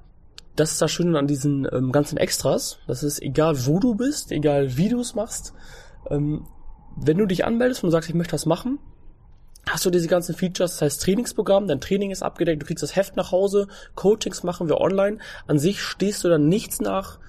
Das 0.56 0.72
ist 0.72 0.82
das 0.82 0.92
Schöne 0.92 1.18
an 1.20 1.28
diesen 1.28 1.68
ähm, 1.72 1.92
ganzen 1.92 2.18
Extras. 2.18 2.80
Das 2.88 3.04
ist 3.04 3.22
egal, 3.22 3.66
wo 3.68 3.80
du 3.80 3.96
bist, 3.96 4.32
egal 4.32 4.76
wie 4.78 4.90
du 4.90 5.00
es 5.00 5.14
machst. 5.16 5.54
Ähm, 6.10 6.46
wenn 6.96 7.18
du 7.18 7.26
dich 7.26 7.46
anmeldest 7.46 7.84
und 7.84 7.92
sagst, 7.92 8.10
ich 8.10 8.16
möchte 8.16 8.32
das 8.32 8.46
machen, 8.46 8.80
hast 9.68 9.86
du 9.86 9.90
diese 9.90 10.08
ganzen 10.08 10.36
Features, 10.36 10.74
das 10.74 10.82
heißt 10.82 11.04
Trainingsprogramm, 11.04 11.68
dein 11.68 11.82
Training 11.82 12.12
ist 12.12 12.24
abgedeckt, 12.24 12.62
du 12.62 12.66
kriegst 12.66 12.84
das 12.84 12.96
Heft 12.96 13.16
nach 13.16 13.32
Hause, 13.32 13.68
Coachings 13.96 14.44
machen 14.44 14.68
wir 14.68 14.80
online. 14.80 15.18
An 15.48 15.60
sich 15.60 15.82
stehst 15.82 16.24
du 16.24 16.30
dann 16.30 16.48
nichts 16.48 16.82
nach 16.82 17.20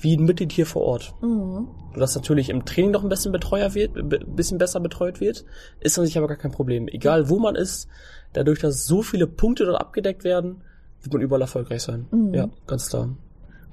wie 0.00 0.16
ein 0.16 0.24
Mitglied 0.24 0.52
hier 0.52 0.66
vor 0.66 0.82
Ort. 0.82 1.14
Mhm. 1.20 1.68
Du 1.92 2.00
das 2.00 2.14
natürlich 2.14 2.50
im 2.50 2.64
Training 2.64 2.92
noch 2.92 3.02
ein 3.02 3.08
bisschen 3.08 3.32
betreuer 3.32 3.74
wird, 3.74 3.96
ein 3.96 4.08
bisschen 4.08 4.58
besser 4.58 4.80
betreut 4.80 5.20
wird, 5.20 5.44
ist 5.80 5.98
an 5.98 6.06
sich 6.06 6.16
aber 6.16 6.28
gar 6.28 6.36
kein 6.36 6.52
Problem. 6.52 6.86
Egal 6.88 7.28
wo 7.28 7.38
man 7.38 7.56
ist, 7.56 7.88
dadurch, 8.32 8.60
dass 8.60 8.86
so 8.86 9.02
viele 9.02 9.26
Punkte 9.26 9.64
dort 9.64 9.80
abgedeckt 9.80 10.22
werden, 10.22 10.62
wird 11.02 11.12
man 11.12 11.22
überall 11.22 11.40
erfolgreich 11.40 11.82
sein. 11.82 12.06
Mhm. 12.10 12.34
Ja, 12.34 12.48
ganz 12.66 12.88
klar. 12.88 13.16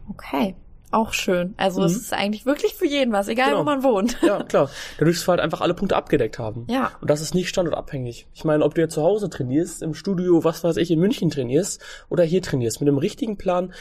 Okay. 0.10 0.56
Auch 0.96 1.12
schön. 1.14 1.54
Also 1.58 1.82
Mhm. 1.82 1.88
es 1.88 1.96
ist 1.98 2.14
eigentlich 2.14 2.46
wirklich 2.46 2.74
für 2.76 2.86
jeden 2.88 3.12
was, 3.12 3.28
egal 3.28 3.50
Genau. 3.50 3.60
wo 3.60 3.64
man 3.64 3.84
wohnt. 3.84 4.18
Ja, 4.22 4.42
klar. 4.44 4.70
Dadurch, 4.98 5.18
dass 5.18 5.28
wir 5.28 5.32
halt 5.32 5.42
einfach 5.42 5.60
alle 5.62 5.74
Punkte 5.74 5.96
abgedeckt 5.96 6.40
haben. 6.40 6.66
Ja. 6.70 6.92
Und 7.02 7.10
das 7.10 7.20
ist 7.22 7.36
nicht 7.36 7.50
standortabhängig. 7.50 8.28
Ich 8.34 8.46
meine, 8.46 8.64
ob 8.64 8.76
du 8.76 8.82
jetzt 8.82 8.94
zu 8.94 9.02
Hause 9.04 9.30
trainierst, 9.30 9.82
im 9.82 9.94
Studio, 9.94 10.44
was 10.44 10.64
weiß 10.64 10.78
ich, 10.78 10.90
in 10.92 11.00
München 11.00 11.30
trainierst 11.30 11.82
oder 12.10 12.24
hier 12.24 12.42
trainierst, 12.42 12.80
mit 12.80 12.88
dem 12.88 12.98
richtigen 12.98 13.38
Plan, 13.38 13.74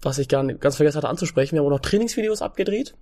was 0.00 0.18
ich 0.18 0.28
gar 0.28 0.42
nicht, 0.42 0.60
ganz 0.60 0.76
vergessen 0.76 0.96
hatte 0.98 1.08
anzusprechen, 1.08 1.54
wir 1.54 1.60
haben 1.60 1.66
auch 1.66 1.70
noch 1.70 1.80
Trainingsvideos 1.80 2.40
abgedreht. 2.40 2.94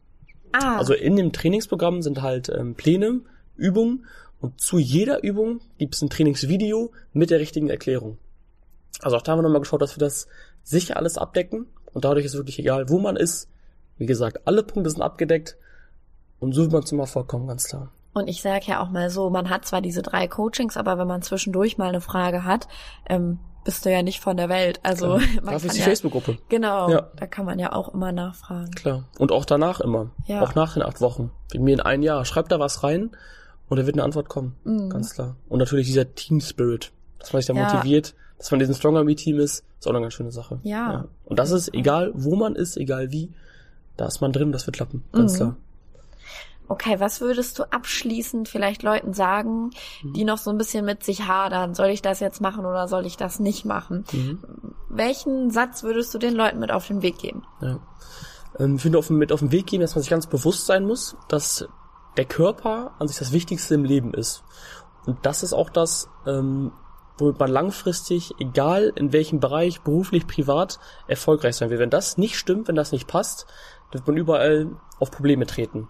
Ah, 0.53 0.77
Also 0.79 0.95
in 0.95 1.15
dem 1.17 1.33
Trainingsprogramm 1.33 2.03
sind 2.03 2.23
halt 2.23 2.49
ähm, 2.49 2.75
Pläne, 2.75 3.21
Übungen 3.55 4.07
und 4.41 4.61
zu 4.61 4.79
jeder 4.79 5.23
Übung 5.23 5.61
gibt 5.79 5.95
es 5.95 6.03
ein 6.03 6.11
Trainingsvideo 6.11 6.91
mit 7.13 7.31
der 7.31 7.39
richtigen 7.41 7.69
Erklärung. 7.71 8.19
Also 9.03 9.17
auch 9.17 9.23
da 9.23 9.33
haben 9.33 9.39
wir 9.39 9.43
nochmal 9.43 9.61
geschaut, 9.61 9.83
dass 9.83 9.95
wir 9.97 10.01
das 10.01 10.27
sicher 10.63 10.97
alles 10.97 11.17
abdecken 11.19 11.67
und 11.97 12.05
dadurch 12.05 12.27
ist 12.27 12.35
wirklich 12.35 12.59
egal, 12.59 12.91
wo 12.91 12.99
man 12.99 13.17
ist. 13.17 13.49
Wie 13.97 14.05
gesagt, 14.05 14.47
alle 14.47 14.63
Punkte 14.63 14.91
sind 14.91 15.01
abgedeckt 15.01 15.57
und 16.41 16.53
so 16.53 16.61
wird 16.61 16.73
man 16.73 16.85
zum 16.85 16.99
Erfolg 17.01 17.27
kommen, 17.27 17.47
ganz 17.49 17.65
klar. 17.65 17.91
Und 18.13 18.29
ich 18.29 18.43
sage 18.43 18.67
ja 18.67 18.83
auch 18.83 18.91
mal 18.91 19.09
so, 19.09 19.31
man 19.31 19.49
hat 19.49 19.65
zwar 19.65 19.81
diese 19.81 20.03
drei 20.03 20.29
Coachings, 20.29 20.77
aber 20.77 20.99
wenn 20.99 21.07
man 21.09 21.23
zwischendurch 21.23 21.79
mal 21.79 21.89
eine 21.89 22.03
Frage 22.03 22.45
hat, 22.45 22.69
ähm, 23.09 23.39
bist 23.65 23.87
du 23.87 23.91
ja 23.91 24.03
nicht 24.03 24.21
von 24.21 24.37
der 24.37 24.51
Welt. 24.51 24.79
Also 24.83 25.17
Klar. 25.17 25.21
man 25.43 25.55
Dafür 25.55 25.69
ist 25.71 25.77
die 25.77 25.81
ja, 25.81 25.87
Facebook-Gruppe. 25.87 26.37
Genau, 26.51 26.91
Ja. 26.91 27.11
da 27.17 27.27
kann 27.27 27.47
man 27.47 27.59
ja 27.59 27.73
auch 27.73 27.95
immer 27.95 28.13
nachfragen. 28.13 28.71
Klar. 28.73 29.05
Und 29.19 29.33
auch 29.33 29.47
danach 29.47 29.81
immer. 29.81 30.11
Ja. 30.27 30.43
Auch 30.43 30.55
nach 30.55 30.75
den 30.75 30.83
acht 30.83 31.01
Wochen. 31.01 31.31
Wie 31.51 31.59
mir 31.59 31.73
in 31.73 31.81
ein 31.81 32.03
Jahr. 32.03 32.27
Schreibt 32.27 32.53
da 32.53 32.61
was 32.61 32.83
rein 32.83 33.17
und 33.71 33.79
da 33.79 33.87
wird 33.87 33.97
eine 33.97 34.05
Antwort 34.05 34.29
kommen. 34.29 34.55
Mhm. 34.65 34.91
Ganz 34.91 35.15
klar. 35.15 35.37
Und 35.49 35.61
natürlich 35.61 35.87
dieser 35.87 36.15
Team 36.15 36.43
Spirit. 36.43 36.93
Dass 37.19 37.33
man 37.33 37.41
sich 37.41 37.47
da 37.47 37.55
Ja. 37.55 37.73
motiviert, 37.75 38.15
dass 38.39 38.51
man 38.51 38.61
in 38.61 38.67
diesem 38.67 38.79
Stronger 38.79 39.05
Me 39.05 39.15
Team 39.15 39.39
ist, 39.39 39.65
ist 39.79 39.87
auch 39.87 39.91
eine 39.93 40.01
ganz 40.01 40.15
schöne 40.15 40.33
Sache. 40.33 40.59
Ja. 40.63 41.07
Und 41.25 41.39
das 41.39 41.51
ist 41.51 41.73
egal, 41.75 42.13
wo 42.15 42.37
man 42.37 42.55
ist, 42.55 42.77
egal 42.77 43.11
wie, 43.13 43.33
da 43.97 44.07
ist 44.07 44.21
man 44.21 44.33
drin, 44.33 44.53
das 44.53 44.67
wird 44.67 44.77
klappen. 44.77 45.03
Ganz 45.13 45.33
Mhm. 45.35 45.37
klar. 45.37 45.57
Okay, 46.69 46.97
was 46.99 47.21
würdest 47.21 47.59
du 47.61 47.63
abschließend 47.73 48.49
vielleicht 48.49 48.83
Leuten 48.83 49.15
sagen, 49.15 49.71
Mhm. 50.03 50.13
die 50.15 50.25
noch 50.25 50.39
so 50.39 50.51
ein 50.51 50.59
bisschen 50.59 50.85
mit 50.85 51.05
sich 51.05 51.29
hadern? 51.29 51.75
Soll 51.75 51.89
ich 51.91 52.03
das 52.03 52.19
jetzt 52.19 52.41
machen 52.41 52.67
oder 52.67 52.89
soll 52.89 53.07
ich 53.07 53.17
das 53.17 53.39
nicht 53.39 53.65
machen? 53.65 54.05
Mhm. 54.13 54.39
Welchen 54.89 55.51
Satz 55.53 55.85
würdest 55.85 56.13
du 56.13 56.19
den 56.19 56.35
Leuten 56.35 56.59
mit 56.59 56.73
auf 56.73 56.89
den 56.89 57.03
Weg 57.03 57.19
geben? 57.19 57.45
Ja. 57.61 57.79
Ähm, 58.59 58.77
ich 58.77 58.83
finde 58.83 58.99
auf, 58.99 59.11
mit 59.11 59.31
auf 59.31 59.41
den 59.41 59.53
Weg 59.53 59.67
gehen, 59.69 59.81
dass 59.81 59.95
man 59.95 60.03
sich 60.03 60.11
ganz 60.11 60.27
bewusst 60.27 60.67
sein 60.67 60.85
muss, 60.85 61.17
dass 61.29 61.69
der 62.17 62.25
Körper 62.25 62.93
an 62.99 63.07
sich 63.07 63.19
das 63.19 63.31
Wichtigste 63.31 63.75
im 63.77 63.85
Leben 63.85 64.13
ist. 64.13 64.43
Und 65.07 65.25
das 65.25 65.45
ist 65.45 65.53
auch 65.53 65.71
das, 65.71 66.09
ähm, 66.27 66.73
womit 67.19 67.39
man 67.39 67.51
langfristig, 67.51 68.35
egal 68.39 68.93
in 68.95 69.13
welchem 69.13 69.41
Bereich, 69.41 69.81
beruflich, 69.81 70.27
privat, 70.27 70.79
erfolgreich 71.07 71.57
sein 71.57 71.71
will. 71.71 71.79
Wenn 71.79 71.91
das 71.91 72.19
nicht 72.19 72.37
stimmt, 72.37 72.69
wenn 72.69 72.77
das 72.77 72.93
nicht 72.93 73.07
passt, 73.07 73.47
dann 73.91 74.01
wird 74.01 74.09
man 74.09 74.17
überall 74.17 74.71
auf 74.99 75.11
Probleme 75.11 75.47
treten. 75.47 75.89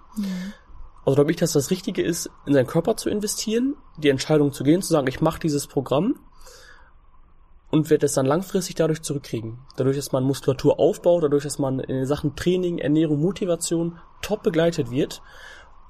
Also 1.05 1.15
glaube 1.15 1.31
ich, 1.31 1.37
dass 1.37 1.53
das 1.53 1.71
Richtige 1.71 2.03
ist, 2.03 2.31
in 2.47 2.55
seinen 2.55 2.67
Körper 2.67 2.97
zu 2.97 3.09
investieren, 3.09 3.77
die 3.97 4.09
Entscheidung 4.09 4.53
zu 4.53 4.65
gehen, 4.65 4.83
zu 4.83 4.93
sagen, 4.93 5.07
ich 5.07 5.21
mache 5.21 5.41
dieses 5.41 5.67
Programm 5.67 6.17
und 7.71 7.91
werde 7.91 8.07
es 8.07 8.15
dann 8.15 8.27
langfristig 8.27 8.75
dadurch 8.77 9.03
zurückkriegen. 9.03 9.59
Dadurch, 9.77 9.97
dass 9.97 10.13
man 10.13 10.25
Muskulatur 10.25 10.79
aufbaut, 10.81 11.25
dadurch, 11.25 11.45
dass 11.45 11.59
man 11.59 11.79
in 11.81 11.95
den 11.95 12.07
Sachen 12.07 12.35
Training, 12.37 12.79
Ernährung, 12.79 13.21
Motivation 13.21 13.99
top 14.23 14.43
begleitet 14.43 14.91
wird 14.91 15.23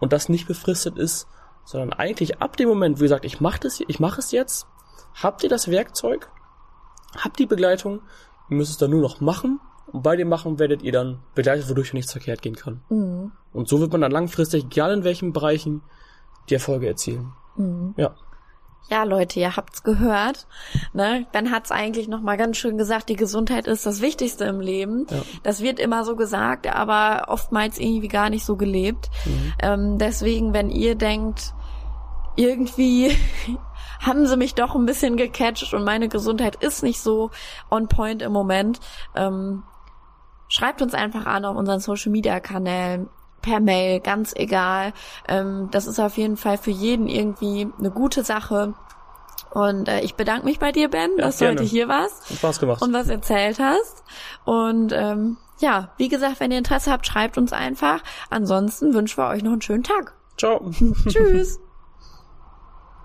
und 0.01 0.13
das 0.13 0.29
nicht 0.29 0.47
befristet 0.47 0.99
ist, 0.99 1.29
sondern 1.65 1.93
eigentlich 1.93 2.41
ab 2.41 2.57
dem 2.57 2.69
Moment, 2.69 3.01
wo 3.01 3.05
ihr 3.05 3.09
sagt, 3.09 3.25
ich 3.25 3.41
mache 3.41 3.61
das, 3.61 3.81
ich 3.87 4.01
mache 4.01 4.21
es 4.21 4.33
jetzt, 4.33 4.67
habt 5.15 5.43
ihr 5.43 5.49
das 5.49 5.71
Werkzeug, 5.71 6.31
habt 7.17 7.39
die 7.39 7.47
Begleitung, 7.47 8.01
ihr 8.51 8.57
müsst 8.57 8.71
es 8.71 8.79
dann 8.79 8.91
nur 8.91 9.01
noch 9.01 9.21
machen 9.21 9.61
und 9.93 10.03
bei 10.03 10.17
dem 10.17 10.29
Machen 10.29 10.59
werdet 10.59 10.83
ihr 10.83 10.93
dann 10.93 11.21
begleitet, 11.35 11.69
wodurch 11.69 11.93
nichts 11.93 12.13
verkehrt 12.13 12.43
gehen 12.43 12.57
kann. 12.57 12.83
Mhm. 12.89 13.33
Und 13.53 13.69
so 13.69 13.81
wird 13.81 13.93
man 13.93 14.01
dann 14.01 14.13
langfristig, 14.13 14.65
egal 14.65 14.93
in 14.93 15.05
welchen 15.05 15.33
Bereichen, 15.33 15.83
die 16.49 16.55
Erfolge 16.55 16.87
erzielen. 16.87 17.33
Mhm. 17.57 17.95
Ja. 17.97 18.15
Ja, 18.89 19.03
Leute, 19.03 19.41
ihr 19.41 19.57
habt's 19.57 19.83
gehört. 19.83 20.47
Ne? 20.93 21.27
Ben 21.33 21.51
hat's 21.51 21.73
eigentlich 21.73 22.07
noch 22.07 22.21
mal 22.21 22.37
ganz 22.37 22.57
schön 22.57 22.79
gesagt, 22.79 23.09
die 23.09 23.17
Gesundheit 23.17 23.67
ist 23.67 23.85
das 23.85 24.01
Wichtigste 24.01 24.45
im 24.45 24.61
Leben. 24.61 25.07
Ja. 25.11 25.23
Das 25.43 25.61
wird 25.61 25.81
immer 25.81 26.05
so 26.05 26.15
gesagt, 26.15 26.73
aber 26.73 27.25
oftmals 27.27 27.79
irgendwie 27.79 28.07
gar 28.07 28.31
nicht 28.31 28.45
so 28.45 28.57
gelebt. 28.57 29.11
Mhm. 29.25 29.53
Ähm, 29.61 29.99
deswegen, 29.99 30.53
wenn 30.53 30.71
ihr 30.71 30.95
denkt, 30.95 31.53
irgendwie 32.37 33.17
haben 34.01 34.27
sie 34.27 34.37
mich 34.37 34.55
doch 34.55 34.75
ein 34.75 34.87
bisschen 34.87 35.17
gecatcht 35.17 35.73
und 35.75 35.85
meine 35.85 36.09
Gesundheit 36.09 36.57
ist 36.57 36.83
nicht 36.83 37.01
so 37.01 37.31
on 37.71 37.89
point 37.89 38.23
im 38.23 38.33
Moment, 38.33 38.81
ähm, 39.15 39.63
schreibt 40.49 40.83
uns 40.83 40.95
einfach 40.95 41.27
an 41.27 41.45
auf 41.45 41.57
unseren 41.57 41.81
Social 41.81 42.13
Media 42.13 42.41
Kanälen 42.41 43.09
per 43.43 43.61
Mail, 43.61 44.01
ganz 44.01 44.33
egal. 44.35 44.93
Ähm, 45.29 45.69
das 45.71 45.87
ist 45.87 46.01
auf 46.01 46.17
jeden 46.17 46.37
Fall 46.37 46.59
für 46.59 46.71
jeden 46.71 47.07
irgendwie 47.09 47.69
eine 47.79 47.91
gute 47.91 48.25
Sache. 48.25 48.75
Und 49.51 49.89
äh, 49.89 50.01
ich 50.01 50.17
bedanke 50.17 50.45
mich 50.45 50.59
bei 50.59 50.73
dir, 50.73 50.89
Ben, 50.91 51.11
Ja, 51.17 51.25
dass 51.27 51.39
du 51.39 51.45
gerne. 51.47 51.61
heute 51.61 51.69
hier 51.69 51.89
warst 51.89 52.29
Hat 52.29 52.37
Spaß 52.39 52.61
gemacht. 52.61 52.83
und 52.83 52.93
was 52.93 53.09
erzählt 53.09 53.59
hast. 53.59 54.03
Und 54.45 54.93
ähm, 54.93 55.37
ja, 55.61 55.91
wie 55.97 56.09
gesagt, 56.09 56.41
wenn 56.41 56.51
ihr 56.51 56.59
Interesse 56.59 56.91
habt, 56.93 57.07
schreibt 57.07 57.39
uns 57.39 57.53
einfach. 57.53 58.03
Ansonsten 58.31 58.93
wünschen 58.95 59.17
wir 59.19 59.29
euch 59.29 59.43
noch 59.43 59.53
einen 59.53 59.63
schönen 59.63 59.85
Tag. 59.85 60.15
Ciao. 60.37 60.71
Tschüss. 61.09 61.59